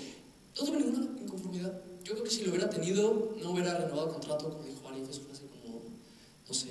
[0.59, 1.81] No tuve ninguna inconformidad.
[2.03, 5.23] Yo creo que si lo hubiera tenido, no hubiera renovado contrato, como dijo Ari, eso
[5.23, 5.83] fue hace como,
[6.49, 6.69] no sé,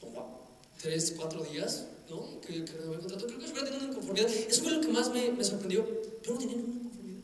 [0.00, 0.48] como
[0.80, 2.40] tres, cuatro días, ¿no?
[2.40, 3.26] Que, que renové el contrato.
[3.26, 4.30] Creo que si hubiera tenido una inconformidad.
[4.30, 5.86] Eso fue lo que más me, me sorprendió.
[6.22, 7.22] Yo no tenía ninguna inconformidad.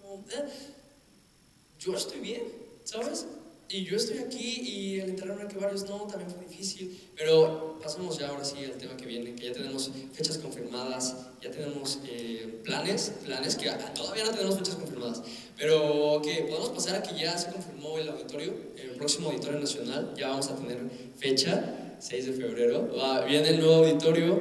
[0.00, 0.48] Como, eh,
[1.78, 2.42] yo estoy bien,
[2.84, 3.26] ¿sabes?
[3.68, 7.10] Y yo estoy aquí y al enterarme a que varios no, también fue difícil.
[7.16, 11.50] Pero pasamos ya ahora sí al tema que viene, que ya tenemos fechas confirmadas, ya
[11.50, 15.22] tenemos eh, planes, planes que todavía no tenemos fechas confirmadas.
[15.56, 20.14] Pero que podemos pasar a que ya se confirmó el auditorio, el próximo auditorio nacional,
[20.16, 20.78] ya vamos a tener
[21.16, 22.90] fecha, 6 de febrero.
[23.26, 24.40] Viene el nuevo auditorio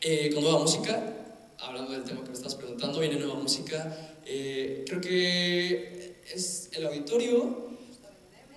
[0.00, 1.14] eh, con nueva música,
[1.58, 4.16] hablando del tema que me estás preguntando, viene nueva música.
[4.24, 7.67] Eh, creo que es el auditorio.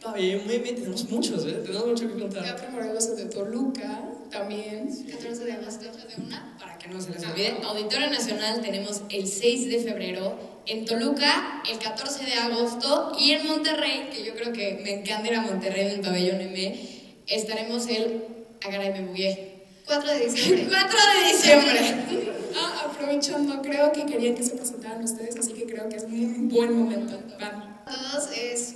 [0.01, 1.61] Está bien, muy bien, tenemos muchos, ¿eh?
[1.63, 2.41] Tenemos mucho que contar.
[2.41, 4.89] Teatro Morelos de Toluca también.
[4.89, 7.57] 14 de agosto de una, para que no se les olvide.
[7.63, 13.45] Auditorio Nacional tenemos el 6 de febrero, en Toluca el 14 de agosto y en
[13.45, 17.85] Monterrey, que yo creo que me encanta ir a Monterrey en el pabellón M, estaremos
[17.85, 18.23] el
[18.65, 19.65] Agaray me bugué.
[19.85, 20.67] 4 de diciembre.
[20.67, 22.31] 4 de diciembre.
[22.53, 26.49] Ah, aprovechando, creo que querían que se presentaran ustedes, así que creo que es un
[26.49, 27.17] buen momento.
[27.39, 27.81] Van.
[27.85, 28.75] todos es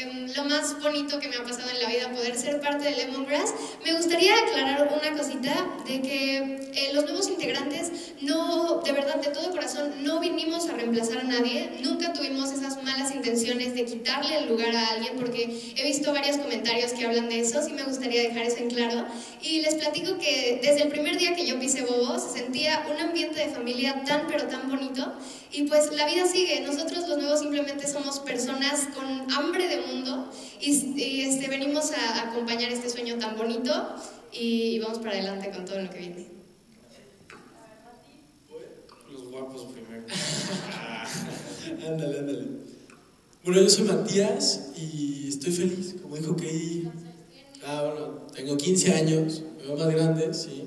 [0.00, 2.96] em, lo más bonito que me ha pasado en la vida poder ser parte de
[2.96, 3.54] Lemongrass.
[3.84, 6.36] Me gustaría aclarar una cosita de que
[6.74, 7.90] eh, los nuevos integrantes
[8.20, 11.70] no, de verdad, de todo corazón, no vinimos a reemplazar a nadie.
[11.82, 16.36] Nunca tuvimos esas malas intenciones de quitarle el lugar a alguien porque he visto varios
[16.36, 17.62] comentarios que hablan de eso.
[17.62, 19.06] Sí me gustaría dejar eso en claro.
[19.42, 23.00] Y les platico que desde el primer día que yo pisé Bobo se sentía un
[23.00, 25.12] ambiente de familia tan pero tan bonito
[25.52, 26.60] y pues la vida sigue.
[26.60, 30.04] Nosotros los nuevos simplemente somos personas con hambre de mundo y,
[30.60, 33.72] y, este, venimos a acompañar este sueño tan bonito
[34.32, 36.26] y, y vamos para adelante con todo lo que viene.
[39.10, 40.04] Los guapos primero.
[41.88, 42.46] ándale, ándale.
[43.44, 46.90] Bueno, yo soy Matías y estoy feliz, como dijo Kay.
[47.64, 50.64] Ah, bueno, tengo 15 años, me veo más grande, sí.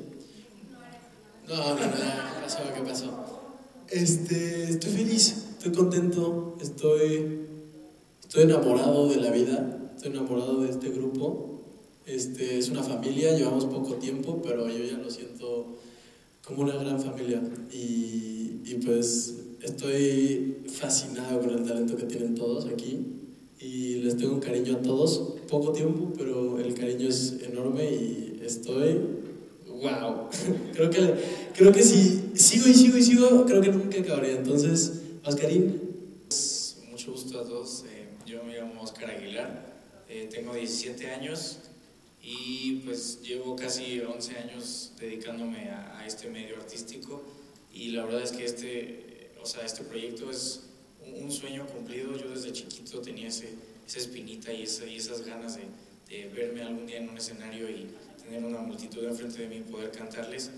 [1.48, 2.60] No, no, no, ¿qué pasó?
[2.76, 3.34] ¿Qué pasó?
[3.90, 7.48] Este, estoy feliz, estoy contento, estoy,
[8.34, 11.62] estoy enamorado de la vida, estoy enamorado de este grupo.
[12.08, 15.76] Este, es una familia, llevamos poco tiempo, pero yo ya lo siento
[16.44, 17.44] como una gran familia.
[17.72, 23.06] Y, y pues estoy fascinado con el talento que tienen todos aquí.
[23.60, 28.42] Y les tengo un cariño a todos, poco tiempo, pero el cariño es enorme y
[28.44, 29.00] estoy
[29.68, 30.28] wow.
[30.74, 31.14] creo que
[31.54, 34.38] creo que si sigo y sigo y sigo, creo que nunca acabaría.
[34.38, 35.80] Entonces, Oscarín,
[36.28, 37.86] Pues, mucho gusto a todos.
[37.88, 38.04] Eh,
[38.34, 39.66] yo me llamo Oscar Aguilar,
[40.26, 41.60] tengo 17 años
[42.22, 47.22] y pues llevo casi 11 años dedicándome a, a este medio artístico
[47.74, 50.62] y la verdad es que este, o sea, este proyecto es
[51.06, 52.16] un, un sueño cumplido.
[52.18, 53.50] Yo desde chiquito tenía ese,
[53.86, 55.64] esa espinita y, esa- y esas ganas de,
[56.10, 57.88] de verme algún día en un escenario y
[58.24, 60.52] tener una multitud enfrente de mí y poder cantarles.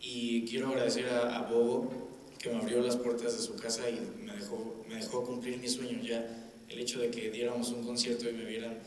[0.00, 2.08] Y quiero agradecer a, a Bobo
[2.38, 5.68] que me abrió las puertas de su casa y me dejó, me dejó cumplir mi
[5.68, 6.02] sueño.
[6.02, 8.78] Ya el hecho de que diéramos un concierto y me vieran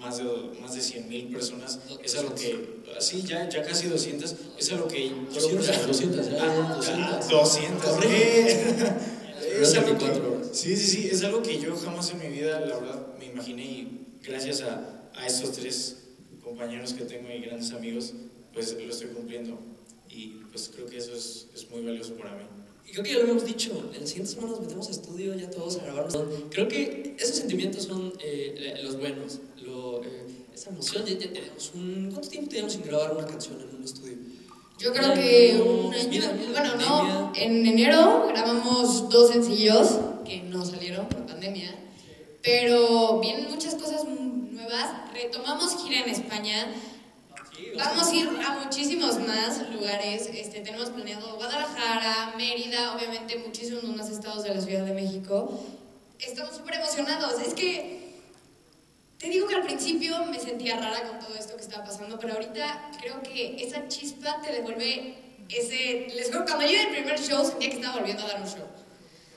[0.00, 0.24] más de,
[0.60, 4.88] más de 100 mil personas, es algo que, sí, ya, ya casi 200, es algo
[4.88, 5.16] que yo...
[5.32, 7.28] 200, 200, ya, Ah, 200.
[7.28, 8.08] 200, Correcto.
[8.08, 9.62] ¿qué?
[9.62, 10.48] Es algo que- 24 horas.
[10.52, 13.62] Sí, sí, sí, es algo que yo jamás en mi vida, la verdad, me imaginé
[13.64, 15.96] y gracias a, a estos tres
[16.42, 18.12] compañeros que tengo y grandes amigos,
[18.52, 19.58] pues lo estoy cumpliendo.
[20.08, 22.42] Y pues creo que eso es, es muy valioso para mí.
[22.86, 25.48] Y creo que ya lo habíamos dicho, en las siguientes semanas metemos a estudio ya
[25.48, 26.24] todos a grabarnos.
[26.50, 29.49] Creo que esos sentimientos son eh, los buenos, lo,
[30.60, 31.06] esa emoción.
[31.06, 34.16] Ya, ya tenemos un, ¿Cuánto tiempo teníamos sin grabar una canción en un estudio?
[34.78, 36.08] Yo creo que un año.
[36.08, 37.32] mira, mira, Bueno, no.
[37.34, 41.74] En enero grabamos dos sencillos que no salieron por pandemia.
[42.42, 45.12] Pero vienen muchas cosas nuevas.
[45.12, 46.72] Retomamos gira en España.
[47.76, 50.30] Vamos a ir a muchísimos más lugares.
[50.32, 55.60] Este, tenemos planeado Guadalajara, Mérida, obviamente muchísimos más estados de la Ciudad de México.
[56.18, 57.38] Estamos súper emocionados.
[57.46, 58.09] Es que
[59.20, 62.32] te digo que al principio me sentía rara con todo esto que estaba pasando, pero
[62.34, 65.14] ahorita creo que esa chispa te devuelve
[65.50, 66.06] ese...
[66.14, 68.48] Les juro, cuando yo en el primer show sentía que estaba volviendo a dar un
[68.48, 68.64] show.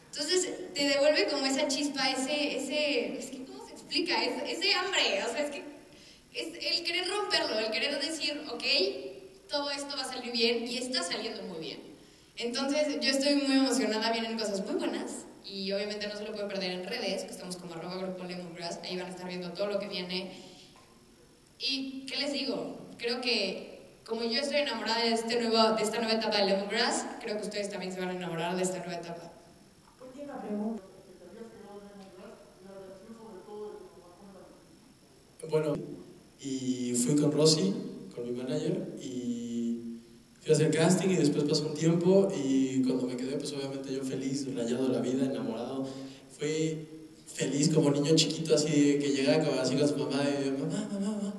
[0.09, 2.57] Entonces te devuelve como esa chispa, ese...
[2.57, 4.23] ese es que, ¿cómo se explica?
[4.23, 5.63] Es- ese hambre, o sea, es que
[6.33, 8.63] es el querer romperlo, el querer decir, ok,
[9.49, 11.79] todo esto va a salir bien y está saliendo muy bien.
[12.37, 16.47] Entonces yo estoy muy emocionada, vienen cosas muy buenas y obviamente no se lo puede
[16.47, 19.67] perder en redes, que estamos como arroba grupo Lemongrass, ahí van a estar viendo todo
[19.67, 20.31] lo que viene.
[21.59, 22.77] Y, ¿qué les digo?
[22.97, 23.73] Creo que
[24.05, 27.43] como yo estoy enamorada de, este nuevo, de esta nueva etapa de Lemongrass, creo que
[27.43, 29.31] ustedes también se van a enamorar de esta nueva etapa.
[30.01, 30.83] Última pregunta.
[35.49, 35.75] Bueno,
[36.39, 37.73] y fui con Rosy,
[38.15, 39.42] con mi manager, y
[40.43, 43.93] fui a hacer casting y después pasó un tiempo y cuando me quedé, pues obviamente
[43.93, 45.87] yo feliz, rayado la vida, enamorado.
[46.37, 46.85] Fui
[47.27, 51.11] feliz como niño chiquito, así que llegaba así con su mamá y yo, mamá, mamá,
[51.17, 51.33] mamá.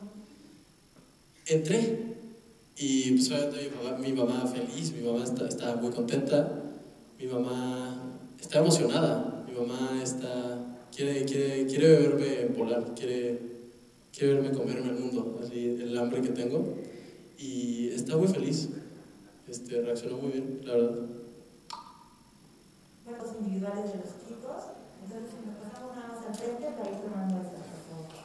[1.46, 1.98] Entré
[2.78, 6.62] y pues obviamente mi mamá, mi mamá feliz, mi mamá está- estaba muy contenta,
[7.20, 10.58] mi mamá está emocionada, mi mamá está,
[10.94, 13.38] quiere, quiere, quiere verme volar, quiere,
[14.16, 16.74] quiere verme comerme el mundo, así el hambre que tengo
[17.38, 18.70] y está muy feliz,
[19.54, 21.06] este, reaccionó muy bien, la verdad.
[23.04, 24.62] Juegos individuales de los chicos.
[25.04, 28.24] Entonces, si nos pasamos nada más al frente, para ir tomando muestras, por favor.